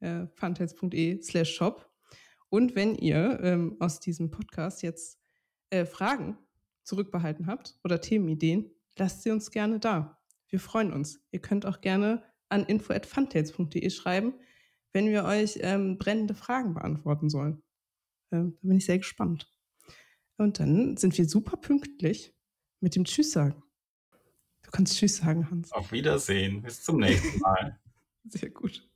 äh, 0.00 0.26
funtails.de 0.34 1.22
slash 1.22 1.54
shop. 1.54 1.89
Und 2.50 2.74
wenn 2.74 2.94
ihr 2.96 3.40
ähm, 3.42 3.76
aus 3.78 4.00
diesem 4.00 4.30
Podcast 4.30 4.82
jetzt 4.82 5.18
äh, 5.70 5.86
Fragen 5.86 6.36
zurückbehalten 6.82 7.46
habt 7.46 7.78
oder 7.84 8.00
Themenideen, 8.00 8.70
lasst 8.98 9.22
sie 9.22 9.30
uns 9.30 9.50
gerne 9.50 9.78
da. 9.78 10.20
Wir 10.48 10.60
freuen 10.60 10.92
uns. 10.92 11.20
Ihr 11.30 11.40
könnt 11.40 11.64
auch 11.64 11.80
gerne 11.80 12.22
an 12.48 12.64
info.funtails.de 12.64 13.88
schreiben, 13.90 14.34
wenn 14.92 15.08
wir 15.08 15.24
euch 15.24 15.60
ähm, 15.62 15.98
brennende 15.98 16.34
Fragen 16.34 16.74
beantworten 16.74 17.30
sollen. 17.30 17.62
Ähm, 18.32 18.58
da 18.60 18.68
bin 18.68 18.78
ich 18.78 18.86
sehr 18.86 18.98
gespannt. 18.98 19.48
Und 20.36 20.58
dann 20.58 20.96
sind 20.96 21.16
wir 21.16 21.28
super 21.28 21.56
pünktlich 21.56 22.34
mit 22.80 22.96
dem 22.96 23.04
Tschüss 23.04 23.30
sagen. 23.30 23.62
Du 24.62 24.70
kannst 24.70 24.96
Tschüss 24.96 25.18
sagen, 25.18 25.50
Hans. 25.50 25.70
Auf 25.72 25.92
Wiedersehen. 25.92 26.62
Bis 26.62 26.82
zum 26.82 26.98
nächsten 26.98 27.38
Mal. 27.40 27.78
Sehr 28.28 28.50
gut. 28.50 28.89